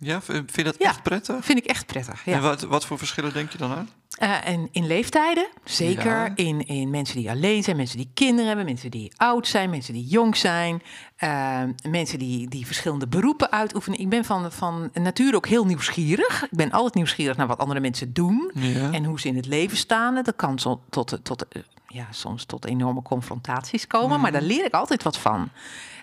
Ja, 0.00 0.20
vind 0.22 0.54
je 0.54 0.64
dat 0.64 0.74
Ja. 0.78 0.88
echt 0.88 1.02
prettig? 1.02 1.44
Vind 1.44 1.58
ik 1.58 1.64
echt 1.64 1.86
prettig. 1.86 2.24
Ja. 2.24 2.32
En 2.32 2.42
wat, 2.42 2.62
wat 2.62 2.86
voor 2.86 2.98
verschillen 2.98 3.32
denk 3.32 3.52
je 3.52 3.58
dan 3.58 3.72
aan? 3.72 3.88
Eh, 4.18 4.48
en 4.48 4.68
in 4.72 4.86
leeftijden, 4.86 5.48
zeker. 5.64 6.04
Ja. 6.06 6.32
In, 6.34 6.66
in 6.66 6.90
mensen 6.90 7.16
die 7.16 7.30
alleen 7.30 7.62
zijn, 7.62 7.76
mensen 7.76 7.96
die 7.96 8.10
kinderen 8.14 8.46
hebben, 8.46 8.64
mensen 8.64 8.90
die 8.90 9.12
oud 9.16 9.46
zijn, 9.48 9.70
mensen 9.70 9.94
die 9.94 10.06
jong 10.06 10.36
zijn. 10.36 10.82
eh, 11.16 11.62
mensen 11.88 12.18
die, 12.18 12.48
die 12.48 12.66
verschillende 12.66 13.06
beroepen 13.08 13.50
uitoefenen. 13.52 13.98
Ik 13.98 14.08
ben 14.08 14.24
van, 14.24 14.52
van 14.52 14.90
nature 14.94 15.36
ook 15.36 15.46
heel 15.46 15.64
nieuwsgierig. 15.66 16.42
Ik 16.50 16.56
ben 16.56 16.70
altijd 16.70 16.94
nieuwsgierig 16.94 17.36
naar 17.36 17.46
wat 17.46 17.58
andere 17.58 17.80
mensen 17.80 18.12
doen. 18.12 18.50
Ja. 18.54 18.92
En 18.92 19.04
hoe 19.04 19.20
ze 19.20 19.28
in 19.28 19.36
het 19.36 19.46
leven 19.46 19.76
staan. 19.76 20.14
Dat 20.14 20.36
kan 20.36 20.58
zo, 20.58 20.80
tot, 20.90 21.18
tot, 21.22 21.48
eh, 21.48 21.62
ja, 21.86 22.06
soms 22.10 22.44
tot 22.44 22.64
enorme 22.64 23.02
confrontaties 23.02 23.86
komen. 23.86 24.20
Maar 24.20 24.32
daar 24.32 24.42
leer 24.42 24.64
ik 24.64 24.74
altijd 24.74 25.02
wat 25.02 25.18
van. 25.18 25.48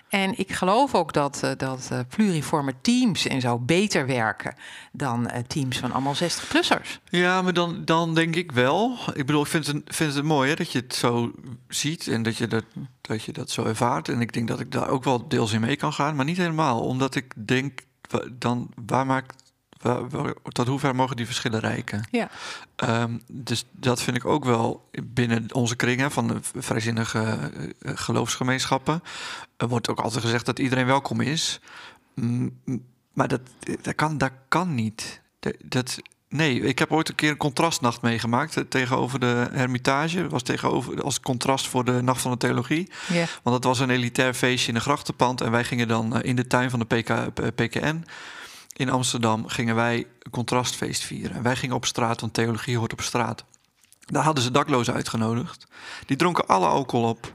En 0.08 0.38
ik 0.38 0.52
geloof 0.52 0.94
ook 0.94 1.12
dat, 1.12 1.42
eh, 1.42 1.50
dat 1.56 1.88
eh, 1.92 2.00
pluriforme 2.08 2.74
teams 2.80 3.26
en 3.26 3.40
zo 3.40 3.58
beter 3.58 4.06
werken 4.06 4.54
dan 4.92 5.28
eh, 5.28 5.42
teams 5.42 5.78
van 5.78 5.92
allemaal 5.92 6.14
60-plussers. 6.14 7.00
Ja, 7.08 7.42
maar 7.42 7.52
dan, 7.52 7.84
dan 7.84 8.14
denk 8.14 8.36
ik 8.36 8.52
wel. 8.52 8.98
Ik 9.14 9.26
bedoel, 9.26 9.42
ik 9.42 9.46
vind 9.46 9.66
het, 9.66 9.82
vind 9.86 10.14
het 10.14 10.24
mooi 10.24 10.48
hè, 10.48 10.56
dat 10.56 10.72
je 10.72 10.78
het 10.78 10.94
zo 10.94 11.32
ziet 11.68 12.08
en 12.08 12.22
dat 12.22 12.36
je 12.36 12.46
dat, 12.46 12.64
dat 13.00 13.22
je 13.22 13.32
dat 13.32 13.50
zo 13.50 13.64
ervaart. 13.64 14.08
En 14.08 14.20
ik 14.20 14.32
denk 14.32 14.48
dat 14.48 14.60
ik 14.60 14.72
daar 14.72 14.88
ook 14.88 15.04
wel 15.04 15.28
deels 15.28 15.52
in 15.52 15.60
mee 15.60 15.76
kan 15.76 15.92
gaan, 15.92 16.16
maar 16.16 16.24
niet 16.24 16.36
helemaal. 16.36 16.80
Omdat 16.80 17.14
ik 17.14 17.32
denk, 17.46 17.80
dan 18.32 18.70
waar 18.86 19.06
maakt. 19.06 19.44
Tot 20.52 20.66
hoever 20.66 20.94
mogen 20.94 21.16
die 21.16 21.26
verschillen 21.26 21.60
reiken? 21.60 22.08
Ja. 22.10 22.30
Ehm, 22.76 23.18
dus 23.26 23.64
dat 23.70 24.02
vind 24.02 24.16
ik 24.16 24.24
ook 24.24 24.44
wel 24.44 24.88
binnen 25.02 25.54
onze 25.54 25.76
kringen 25.76 26.10
van 26.10 26.26
de 26.26 26.38
vrijzinnige 26.54 27.18
eh, 27.18 27.64
eh, 27.64 27.96
geloofsgemeenschappen. 27.98 29.02
Er 29.56 29.68
wordt 29.68 29.88
ook 29.88 30.00
altijd 30.00 30.24
gezegd 30.24 30.46
dat 30.46 30.58
iedereen 30.58 30.86
welkom 30.86 31.20
is. 31.20 31.60
Mm, 32.14 32.52
maar 33.12 33.28
dat, 33.28 33.40
dat, 33.82 33.94
kan, 33.94 34.18
dat 34.18 34.32
kan 34.48 34.74
niet. 34.74 35.20
Dat, 35.40 35.54
dat, 35.64 35.98
nee, 36.28 36.60
ik 36.60 36.78
heb 36.78 36.92
ooit 36.92 37.08
een 37.08 37.14
keer 37.14 37.30
een 37.30 37.36
contrastnacht 37.36 38.02
meegemaakt 38.02 38.56
eh, 38.56 38.64
tegenover 38.68 39.20
de 39.20 39.48
Hermitage. 39.52 40.22
Dat 40.22 40.30
was 40.30 40.42
tegenover, 40.42 41.02
als 41.02 41.20
contrast 41.20 41.68
voor 41.68 41.84
de 41.84 42.02
Nacht 42.02 42.20
van 42.20 42.30
de 42.30 42.36
Theologie. 42.36 42.90
Ja. 43.08 43.24
Want 43.42 43.62
dat 43.62 43.64
was 43.64 43.78
een 43.78 43.90
elitair 43.90 44.34
feestje 44.34 44.68
in 44.68 44.74
een 44.74 44.80
grachtenpand. 44.80 45.40
En 45.40 45.50
wij 45.50 45.64
gingen 45.64 45.88
dan 45.88 46.16
eh, 46.16 46.28
in 46.28 46.36
de 46.36 46.46
tuin 46.46 46.70
van 46.70 46.78
de 46.78 46.84
PK, 46.84 47.08
eh, 47.08 47.26
PKN 47.54 48.04
in 48.76 48.90
Amsterdam... 48.90 49.48
gingen 49.48 49.74
wij 49.74 50.06
een 50.22 50.30
contrastfeest 50.30 51.02
vieren. 51.02 51.36
En 51.36 51.42
wij 51.42 51.56
gingen 51.56 51.76
op 51.76 51.84
straat, 51.84 52.20
want 52.20 52.34
theologie 52.34 52.78
hoort 52.78 52.92
op 52.92 53.00
straat. 53.00 53.44
Daar 54.00 54.22
hadden 54.24 54.42
ze 54.44 54.50
daklozen 54.50 54.94
uitgenodigd. 54.94 55.66
Die 56.06 56.16
dronken 56.16 56.46
alle 56.46 56.66
alcohol 56.66 57.08
op. 57.08 57.34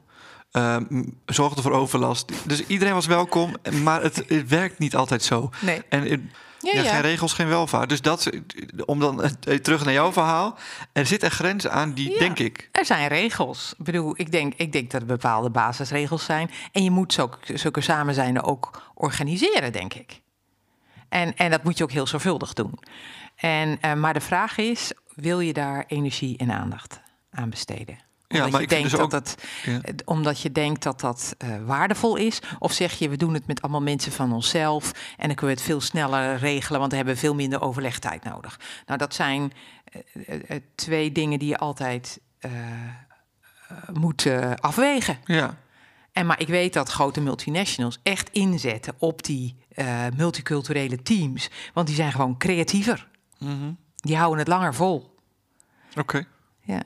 ehm, 0.52 1.04
zorgden 1.26 1.64
voor 1.64 1.72
overlast. 1.72 2.32
Dus 2.48 2.66
iedereen 2.66 2.94
was 2.94 3.06
welkom, 3.06 3.56
maar 3.84 4.02
het, 4.02 4.16
het 4.28 4.48
werkt 4.48 4.80
niet 4.80 4.96
altijd 4.96 5.24
zo. 5.24 5.50
Nee. 5.62 5.82
En 5.90 6.02
het- 6.10 6.22
Ja, 6.60 6.72
ja, 6.74 6.82
ja. 6.82 6.92
geen 6.92 7.02
regels, 7.02 7.34
geen 7.34 7.48
welvaart. 7.48 7.90
Dus 7.90 8.02
dat, 8.02 8.30
om 8.86 9.00
dan 9.00 9.24
eh, 9.24 9.56
terug 9.56 9.84
naar 9.84 9.94
jouw 9.94 10.12
verhaal. 10.12 10.58
Er 10.94 11.06
zitten 11.06 11.32
grenzen 11.32 11.72
aan 11.72 11.94
die, 11.94 12.12
Ja. 12.12 12.18
denk 12.20 12.40
ik, 12.40 12.70
Er 12.72 12.86
zijn 12.86 13.08
regels. 13.08 13.74
Ik 13.78 13.86
bedoel, 13.86 14.14
ik 14.18 14.32
denk, 14.32 14.54
ik 14.56 14.72
denk 14.72 14.92
dat 14.92 15.02
er 15.02 15.08
bepaalde 15.08 15.50
basisregels 15.50 16.24
zijn. 16.26 16.52
En 16.72 16.84
je 16.84 16.92
moet 16.92 17.14
zulke, 17.14 17.58
zulke 17.58 17.82
samen 17.82 18.14
zijn 18.14 18.44
ook 18.44 18.82
organiseren, 18.94 19.72
denk 19.72 19.94
ik. 19.94 20.22
En, 21.12 21.36
en 21.36 21.52
dat 21.52 21.64
moet 21.64 21.78
je 21.78 21.84
ook 21.84 21.92
heel 21.92 22.08
zorgvuldig 22.08 22.54
doen. 22.54 22.80
En, 23.36 23.78
eh, 23.82 23.94
maar 23.94 24.14
de 24.14 24.22
vraag 24.22 24.58
is, 24.58 24.92
wil 25.16 25.40
je 25.40 25.54
daar 25.54 25.84
energie 25.88 26.38
en 26.38 26.52
aandacht 26.52 27.02
aan 27.32 27.50
besteden? 27.50 27.98
Ja, 28.28 28.38
Omdat, 28.38 28.52
maar 28.52 28.62
je, 28.62 28.68
denkt 28.68 28.90
dus 28.90 29.00
dat 29.00 29.12
dat, 29.12 29.36
ja. 29.64 29.82
eh, 29.82 29.94
omdat 30.06 30.42
je 30.42 30.52
denkt 30.52 30.84
dat 30.84 31.00
dat 31.00 31.36
eh, 31.38 31.50
waardevol 31.66 32.16
is? 32.16 32.40
Of 32.60 32.72
zeg 32.72 32.94
je, 32.94 33.10
we 33.10 33.18
doen 33.18 33.34
het 33.34 33.48
met 33.48 33.62
allemaal 33.62 33.82
mensen 33.82 34.12
van 34.12 34.34
onszelf... 34.34 34.92
en 35.18 35.28
dan 35.28 35.36
kunnen 35.36 35.56
we 35.56 35.62
het 35.62 35.70
veel 35.72 35.82
sneller 35.82 36.38
regelen... 36.38 36.80
want 36.80 36.92
dan 36.92 37.00
hebben 37.00 37.16
we 37.16 37.26
veel 37.26 37.36
minder 37.36 37.62
overlegtijd 37.62 38.24
nodig. 38.24 38.60
Nou, 38.86 39.00
dat 39.00 39.14
zijn 39.14 39.52
twee 40.76 41.12
dingen 41.12 41.40
die 41.40 41.50
je 41.50 41.58
altijd 41.58 42.20
moet 43.94 44.28
afwegen. 44.60 45.18
ja. 45.26 45.58
En 46.12 46.26
maar 46.26 46.40
ik 46.40 46.48
weet 46.48 46.74
dat 46.74 46.90
grote 46.90 47.22
multinationals 47.22 48.00
echt 48.04 48.30
inzetten 48.30 48.94
op 48.98 49.24
die 49.24 49.56
eh, 49.70 50.06
multiculturele 50.16 51.02
teams. 51.02 51.50
Want 51.74 51.88
die 51.88 51.96
zijn 51.96 52.12
gewoon 52.12 52.38
creatiever. 52.38 53.08
Mhm. 53.40 53.72
Die 53.96 54.18
houden 54.18 54.40
het 54.40 54.48
langer 54.48 54.74
vol. 54.76 55.16
Oké. 55.98 56.28
Ja. 56.62 56.84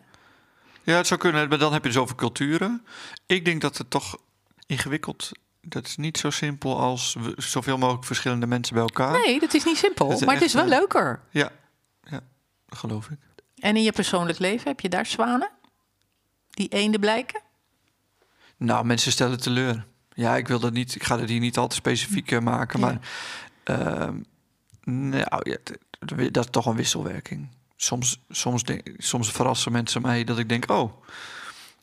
Ja, 0.84 0.96
het 0.96 1.08
zou 1.08 1.20
kunnen, 1.20 1.50
maar 1.50 1.58
dan 1.58 1.74
heb 1.74 1.84
je 1.84 1.90
dus 1.90 1.98
over 1.98 2.16
culturen. 2.16 2.86
Ik 3.26 3.46
denk 3.46 3.62
dat 3.62 3.78
het 3.78 3.90
toch 3.90 4.18
ingewikkeld... 4.66 5.32
Dat 5.68 5.86
is 5.86 5.96
niet 5.98 6.18
zo 6.18 6.30
simpel 6.30 6.80
als 6.80 7.16
we- 7.20 7.34
zoveel 7.38 7.78
mogelijk 7.78 8.06
verschillende 8.06 8.48
mensen 8.48 8.74
bij 8.74 8.84
elkaar. 8.84 9.12
Nee, 9.26 9.40
dat 9.40 9.54
is 9.54 9.64
niet 9.64 9.78
simpel. 9.78 10.12
Is 10.12 10.26
maar 10.26 10.34
het 10.36 10.44
is 10.44 10.54
wel 10.54 10.64
eh, 10.64 10.70
leuker. 10.70 11.22
Ja, 11.30 11.52
ja, 12.04 12.20
geloof 12.68 13.10
ik. 13.10 13.18
En 13.56 13.76
in 13.76 13.84
je 13.84 13.92
persoonlijk 13.92 14.40
leven, 14.40 14.68
heb 14.68 14.80
je 14.80 14.90
daar 14.90 15.06
zwanen? 15.06 15.50
Die 16.50 16.68
eenden 16.68 17.00
blijken? 17.00 17.42
Nou, 18.58 18.86
mensen 18.86 19.12
stellen 19.12 19.40
teleur. 19.42 19.86
Ja, 20.14 20.36
ik 20.36 20.48
wil 20.48 20.60
dat 20.60 20.74
niet. 20.74 20.96
Ik 20.96 21.04
ga 21.04 21.20
het 21.20 21.30
hier 21.30 21.40
niet 21.40 21.58
al 21.58 21.68
te 21.68 21.76
specifiek 21.76 22.32
eh, 22.32 22.40
maken, 22.40 22.80
Ja. 22.80 22.86
maar 22.86 23.00
ehm, 23.64 24.16
nou, 24.84 25.50
ja, 25.50 25.58
dat 26.32 26.44
is 26.46 26.52
toch 26.52 26.66
een 26.66 26.76
wisselwerking. 26.76 27.50
Soms, 27.76 28.20
soms, 28.30 28.64
denk, 28.64 28.88
soms 28.98 29.32
verrassen 29.32 29.72
mensen 29.72 30.02
mij 30.02 30.24
dat 30.24 30.38
ik 30.38 30.50
denk, 30.50 30.72
oh, 30.72 31.04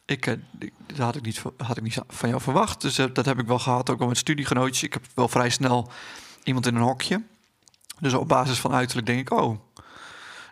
ik, 0.04 0.26
eh, 0.26 0.34
ik- 0.58 0.72
dat 0.86 0.96
had 0.98 1.16
ik 1.16 1.22
niet, 1.22 1.42
had 1.56 1.76
ik 1.76 1.82
niet 1.82 1.98
van 2.08 2.28
jou 2.28 2.40
verwacht. 2.40 2.80
Dus 2.80 2.98
eh, 2.98 3.06
dat 3.12 3.24
heb 3.26 3.38
ik 3.38 3.46
wel 3.46 3.58
gehad, 3.58 3.90
ook 3.90 4.00
al 4.00 4.06
met 4.08 4.16
studiegenootjes. 4.18 4.82
Ik 4.82 4.92
heb 4.92 5.02
wel 5.14 5.28
vrij 5.28 5.50
snel 5.50 5.90
iemand 6.44 6.66
in 6.66 6.74
een 6.74 6.82
hokje. 6.82 7.22
Dus 8.00 8.12
op 8.14 8.28
basis 8.28 8.58
van 8.58 8.72
uiterlijk 8.72 9.06
denk 9.06 9.20
ik, 9.20 9.30
oh, 9.30 9.58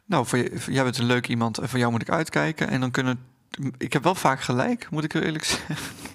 nou, 0.05 0.27
voor 0.27 0.39
je, 0.39 0.51
voor- 0.61 0.73
jij 0.73 0.85
bent 0.85 0.99
een 0.99 1.05
leuk 1.05 1.29
iemand 1.29 1.59
en 1.59 1.69
voor 1.69 1.79
jou 1.79 1.91
moet 1.91 2.03
ik 2.03 2.11
uitkijken. 2.11 2.69
En 2.69 2.81
dan 2.81 2.91
kunnen, 2.91 3.25
ik 3.79 3.93
heb 3.93 4.03
wel 4.03 4.15
vaak 4.15 4.41
gelijk, 4.41 4.91
moet 4.91 5.05
ik 5.05 5.13
heel 5.13 5.23
eerlijk 5.23 5.45
zeggen. 5.45 5.77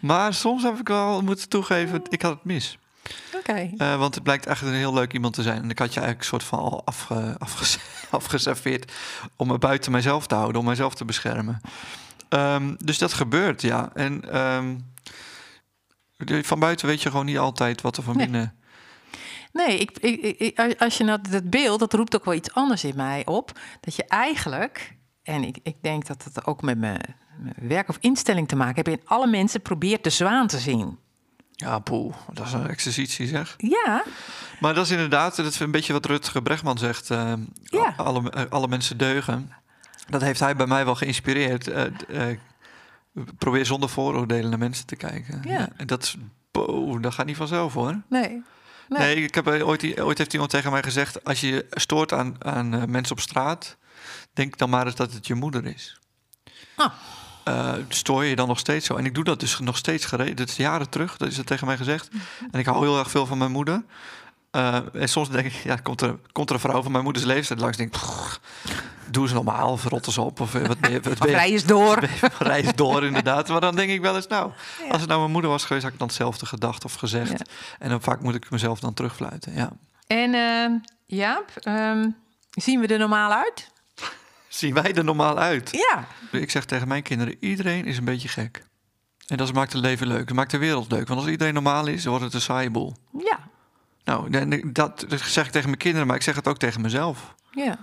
Maar 0.00 0.34
soms 0.34 0.62
heb 0.62 0.78
ik 0.78 0.88
wel 0.88 1.22
moeten 1.22 1.48
toegeven, 1.48 2.02
ik 2.08 2.22
had 2.22 2.34
het 2.34 2.44
mis. 2.44 2.78
Oké. 3.34 3.70
Eh, 3.76 3.96
want 3.98 4.14
het 4.14 4.22
blijkt 4.24 4.46
echt 4.46 4.62
een 4.62 4.72
heel 4.72 4.92
leuk 4.94 5.12
iemand 5.12 5.34
te 5.34 5.42
zijn. 5.42 5.62
En 5.62 5.70
ik 5.70 5.78
had 5.78 5.94
je 5.94 6.00
eigenlijk 6.00 6.18
een 6.32 6.38
soort 6.40 6.44
van 6.50 6.58
al 6.58 6.84
afge, 6.84 7.34
afge, 7.38 7.78
afgeserveerd 8.16 8.92
om 9.36 9.46
me 9.48 9.58
buiten 9.58 9.92
mijzelf 9.92 10.26
te 10.26 10.34
houden, 10.34 10.60
om 10.60 10.66
mijzelf 10.66 10.94
te 10.94 11.04
beschermen. 11.04 11.60
Ehm, 12.28 12.74
dus 12.78 12.98
dat 12.98 13.12
gebeurt, 13.12 13.62
ja. 13.62 13.90
En 13.94 14.30
ehm, 14.30 14.76
van 16.42 16.58
buiten 16.58 16.86
weet 16.86 17.02
je 17.02 17.10
gewoon 17.10 17.26
niet 17.26 17.38
altijd 17.38 17.80
wat 17.80 17.96
er 17.96 18.02
van 18.02 18.16
Nee. 18.16 18.24
binnen... 18.26 18.56
Nee, 19.52 19.78
ik, 19.78 19.90
ik, 19.98 20.38
ik- 20.38 20.80
als 20.80 20.96
je 20.98 21.04
nou 21.04 21.18
dat 21.30 21.50
beeld, 21.50 21.78
dat 21.80 21.92
roept 21.92 22.14
ook 22.16 22.24
wel 22.24 22.34
iets 22.34 22.54
anders 22.54 22.84
in 22.84 22.96
mij 22.96 23.26
op. 23.26 23.58
Dat 23.80 23.96
je 23.96 24.04
eigenlijk, 24.04 24.96
en 25.22 25.44
ik, 25.44 25.58
ik 25.62 25.76
denk 25.82 26.06
dat 26.06 26.24
het 26.24 26.46
ook 26.46 26.62
met 26.62 26.78
mijn, 26.78 27.14
mijn 27.38 27.68
werk 27.68 27.88
of 27.88 27.96
instelling 28.00 28.48
te 28.48 28.56
maken 28.56 28.74
heeft, 28.74 29.00
in 29.00 29.08
alle 29.08 29.26
mensen 29.26 29.60
probeert 29.62 30.04
de 30.04 30.10
zwaan 30.10 30.46
te 30.46 30.58
zien. 30.58 30.98
Ja, 31.50 31.78
poeh, 31.78 32.14
dat 32.32 32.46
is 32.46 32.52
een 32.52 32.68
exercitie 32.68 33.26
zeg. 33.26 33.54
Ja, 33.58 34.04
Maar 34.60 34.74
dat 34.74 34.84
is 34.84 34.90
inderdaad, 34.90 35.36
dat 35.36 35.46
is 35.46 35.60
een 35.60 35.70
beetje 35.70 35.92
wat 35.92 36.06
Rutger 36.06 36.42
Bregman 36.42 36.78
zegt. 36.78 37.10
ehm, 37.10 37.40
Ja. 37.62 37.94
alle, 37.96 38.30
eh, 38.30 38.42
alle 38.48 38.68
mensen 38.68 38.96
deugen. 38.98 39.52
Dat 40.08 40.20
heeft 40.20 40.40
hij 40.40 40.56
bij 40.56 40.66
mij 40.66 40.84
wel 40.84 40.94
geïnspireerd. 40.94 41.68
Eh, 41.68 41.84
eh, 42.30 42.38
probeer 43.38 43.66
zonder 43.66 43.88
vooroordelen 43.88 44.50
naar 44.50 44.58
mensen 44.58 44.86
te 44.86 44.96
kijken. 44.96 45.40
Ja. 45.44 45.68
en 45.76 45.86
dat 45.86 46.16
dat 47.00 47.14
gaat 47.14 47.26
niet 47.26 47.36
vanzelf 47.36 47.72
hoor. 47.72 48.00
nee. 48.08 48.42
Nee. 48.88 49.00
Nee, 49.00 49.16
ik 49.24 49.34
heb 49.34 49.46
eh, 49.46 49.68
ooit, 49.68 50.00
ooit 50.00 50.18
heeft 50.18 50.32
iemand 50.32 50.50
tegen 50.50 50.70
mij 50.72 50.82
gezegd: 50.82 51.24
als 51.24 51.40
je 51.40 51.66
stoort 51.70 52.12
aan, 52.12 52.44
aan 52.44 52.74
eh, 52.74 52.84
mensen 52.84 53.12
op 53.16 53.20
straat, 53.20 53.76
denk 54.32 54.58
dan 54.58 54.70
maar 54.70 54.86
eens 54.86 54.94
dat 54.94 55.12
het 55.12 55.26
je 55.26 55.34
moeder 55.34 55.66
is. 55.66 55.98
Ah. 56.76 56.92
Eh, 57.44 57.72
stoor 57.88 58.24
je 58.24 58.36
dan 58.36 58.48
nog 58.48 58.58
steeds 58.58 58.86
zo? 58.86 58.96
En 58.96 59.04
ik 59.04 59.14
doe 59.14 59.24
dat 59.24 59.40
dus 59.40 59.58
nog 59.58 59.76
steeds 59.76 60.04
gereden. 60.04 60.36
Dat 60.36 60.48
is 60.48 60.56
jaren 60.56 60.88
terug, 60.88 61.16
dat 61.16 61.28
is 61.28 61.36
het 61.36 61.46
tegen 61.46 61.66
mij 61.66 61.76
gezegd. 61.76 62.08
En 62.50 62.60
ik 62.60 62.66
hou 62.66 62.86
heel 62.86 62.98
erg 62.98 63.10
veel 63.10 63.26
van 63.26 63.38
mijn 63.38 63.50
moeder. 63.50 63.84
Eh, 64.50 64.78
en 64.92 65.08
soms 65.08 65.30
denk 65.30 65.46
ik, 65.46 65.52
ja, 65.52 65.76
komt 65.76 66.00
er, 66.00 66.18
komt 66.32 66.48
er 66.48 66.54
een 66.54 66.60
vrouw 66.60 66.82
van 66.82 66.92
mijn 66.92 67.04
moeders 67.04 67.24
leeftijd 67.24 67.60
langs. 67.60 67.76
Denk, 67.76 67.90
pff, 67.90 68.40
doe 69.10 69.28
ze 69.28 69.34
normaal, 69.34 69.70
of 69.70 69.84
rot 69.84 70.06
eens 70.06 70.18
op. 70.18 70.40
Of 70.40 70.52
wat 70.52 71.18
rij 71.18 71.50
eens 71.50 71.64
door. 71.64 72.08
reis 72.38 72.74
door 72.74 73.04
inderdaad. 73.04 73.48
Maar 73.48 73.60
dan 73.60 73.74
denk 73.74 73.90
ik 73.90 74.00
wel 74.00 74.16
eens, 74.16 74.26
nou, 74.26 74.52
als 74.90 75.00
het 75.00 75.08
nou 75.08 75.20
mijn 75.20 75.32
moeder 75.32 75.50
was 75.50 75.64
geweest, 75.64 75.84
had 75.84 75.92
ik 75.92 75.98
dan 75.98 76.08
hetzelfde 76.08 76.46
gedacht 76.46 76.84
of 76.84 76.94
gezegd. 76.94 77.30
Ja. 77.30 77.44
En 77.78 77.88
dan 77.88 78.02
vaak 78.02 78.20
moet 78.20 78.34
ik 78.34 78.50
mezelf 78.50 78.80
dan 78.80 78.94
terugfluiten. 78.94 79.54
Ja. 79.54 79.70
En 80.06 80.34
ehm, 80.34 80.72
Jaap, 81.06 81.50
ehm, 81.54 82.08
zien 82.50 82.80
we 82.80 82.86
er 82.86 82.98
normaal 82.98 83.32
uit? 83.32 83.70
Zien 84.54 84.74
wij 84.74 84.94
er 84.94 85.04
normaal 85.04 85.38
uit? 85.38 85.70
Ja. 85.72 86.06
Ik 86.40 86.50
zeg 86.50 86.64
tegen 86.64 86.88
mijn 86.88 87.02
kinderen, 87.02 87.36
iedereen 87.40 87.84
is 87.84 87.96
een 87.98 88.04
beetje 88.04 88.28
gek. 88.28 88.62
En 89.26 89.36
dat 89.36 89.52
maakt 89.52 89.72
het 89.72 89.82
leven 89.82 90.06
leuk. 90.06 90.26
Dat 90.26 90.36
maakt 90.36 90.50
de 90.50 90.58
wereld 90.58 90.90
leuk. 90.90 91.08
Want 91.08 91.20
als 91.20 91.28
iedereen 91.28 91.54
normaal 91.54 91.86
is, 91.86 92.02
dan 92.02 92.10
wordt 92.10 92.24
het 92.24 92.34
een 92.34 92.40
saaie 92.40 92.70
boel. 92.70 92.96
Ja. 93.18 93.38
Nou, 94.04 94.72
dat 94.72 95.06
zeg 95.08 95.46
ik 95.46 95.52
tegen 95.52 95.68
mijn 95.68 95.80
kinderen, 95.80 96.06
maar 96.06 96.16
ik 96.16 96.22
zeg 96.22 96.34
het 96.34 96.48
ook 96.48 96.58
tegen 96.58 96.80
mezelf. 96.80 97.34
Ja. 97.50 97.78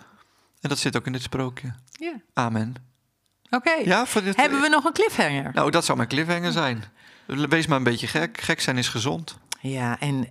En 0.61 0.69
dat 0.69 0.77
zit 0.77 0.97
ook 0.97 1.05
in 1.05 1.11
dit 1.11 1.21
sprookje. 1.21 1.73
Ja. 1.91 2.13
Amen. 2.33 2.75
Oké. 3.49 3.71
Ja, 3.71 4.05
dit, 4.23 4.35
Hebben 4.35 4.61
we 4.61 4.67
nog 4.67 4.83
een 4.83 4.93
cliffhanger? 4.93 5.51
Nou, 5.53 5.71
dat 5.71 5.85
zou 5.85 5.97
mijn 5.97 6.09
cliffhanger 6.09 6.51
zijn. 6.51 6.83
Wees 7.25 7.67
maar 7.67 7.77
een 7.77 7.83
beetje 7.83 8.07
gek. 8.07 8.41
Gek 8.41 8.61
zijn 8.61 8.77
is 8.77 8.87
gezond. 8.87 9.37
Ja, 9.59 9.99
en 9.99 10.27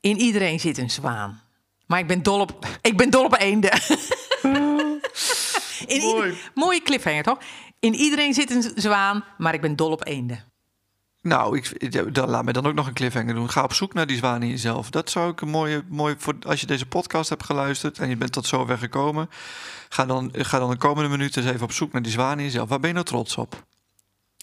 in 0.00 0.16
iedereen 0.16 0.60
zit 0.60 0.78
een 0.78 0.90
zwaan. 0.90 1.40
Maar 1.86 1.98
ik 1.98 2.06
ben 2.06 2.22
dol 2.22 2.40
op, 2.40 2.66
ik 2.82 2.96
ben 2.96 3.10
dol 3.10 3.24
op 3.24 3.36
eenden. 3.38 3.80
in 5.86 6.00
Mooi. 6.00 6.34
mooie 6.54 6.82
cliffhanger, 6.82 7.22
toch? 7.22 7.38
In 7.80 7.94
iedereen 7.94 8.34
zit 8.34 8.50
een 8.50 8.72
zwaan, 8.74 9.24
maar 9.38 9.54
ik 9.54 9.60
ben 9.60 9.76
dol 9.76 9.90
op 9.90 10.06
eenden. 10.06 10.52
Nou, 11.22 11.56
ik, 11.56 12.14
dan, 12.14 12.28
laat 12.28 12.44
me 12.44 12.52
dan 12.52 12.66
ook 12.66 12.74
nog 12.74 12.86
een 12.86 12.94
cliffhanger 12.94 13.34
doen. 13.34 13.50
Ga 13.50 13.62
op 13.62 13.72
zoek 13.72 13.94
naar 13.94 14.06
die 14.06 14.16
zwaan 14.16 14.42
in 14.42 14.48
jezelf. 14.48 14.90
Dat 14.90 15.10
zou 15.10 15.30
ik 15.30 15.40
een 15.40 15.48
mooie, 15.48 15.84
mooie 15.88 16.14
voor 16.18 16.34
als 16.46 16.60
je 16.60 16.66
deze 16.66 16.86
podcast 16.86 17.28
hebt 17.28 17.44
geluisterd 17.44 17.98
en 17.98 18.08
je 18.08 18.16
bent 18.16 18.32
tot 18.32 18.46
zover 18.46 18.78
gekomen. 18.78 19.30
Ga 19.88 20.06
dan, 20.06 20.30
ga 20.32 20.58
dan 20.58 20.70
de 20.70 20.76
komende 20.76 21.08
minuten 21.08 21.42
eens 21.42 21.50
even 21.50 21.64
op 21.64 21.72
zoek 21.72 21.92
naar 21.92 22.02
die 22.02 22.12
zwaan 22.12 22.38
in 22.38 22.44
jezelf. 22.44 22.68
Waar 22.68 22.80
ben 22.80 22.88
je 22.88 22.94
nou 22.94 23.06
trots 23.06 23.36
op? 23.36 23.64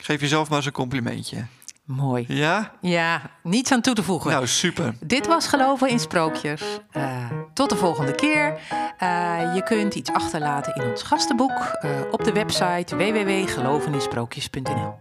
Geef 0.02 0.22
jezelf 0.22 0.48
maar 0.48 0.58
eens 0.58 0.66
een 0.66 0.72
complimentje. 0.72 1.46
Mooi. 1.90 2.26
Ja? 2.28 2.72
Ja, 2.82 3.22
niets 3.44 3.72
aan 3.72 3.82
toe 3.82 3.94
te 3.94 4.04
voegen. 4.04 4.32
Nou, 4.32 4.48
super. 4.48 4.94
Dit 5.00 5.28
was 5.28 5.48
Geloven 5.48 5.90
in 5.90 6.00
Sprookjes. 6.00 6.62
Eh, 6.92 7.30
tot 7.54 7.70
de 7.70 7.76
volgende 7.76 8.16
keer. 8.16 8.60
Eh, 8.98 9.56
je 9.56 9.64
kunt 9.64 9.96
iets 9.96 10.12
achterlaten 10.12 10.76
in 10.76 10.90
ons 10.90 11.04
gastenboek 11.04 11.52
eh, 11.52 11.90
op 12.12 12.24
de 12.24 12.32
website 12.32 12.96
www.geloveninsprookjes.nl. 12.96 14.98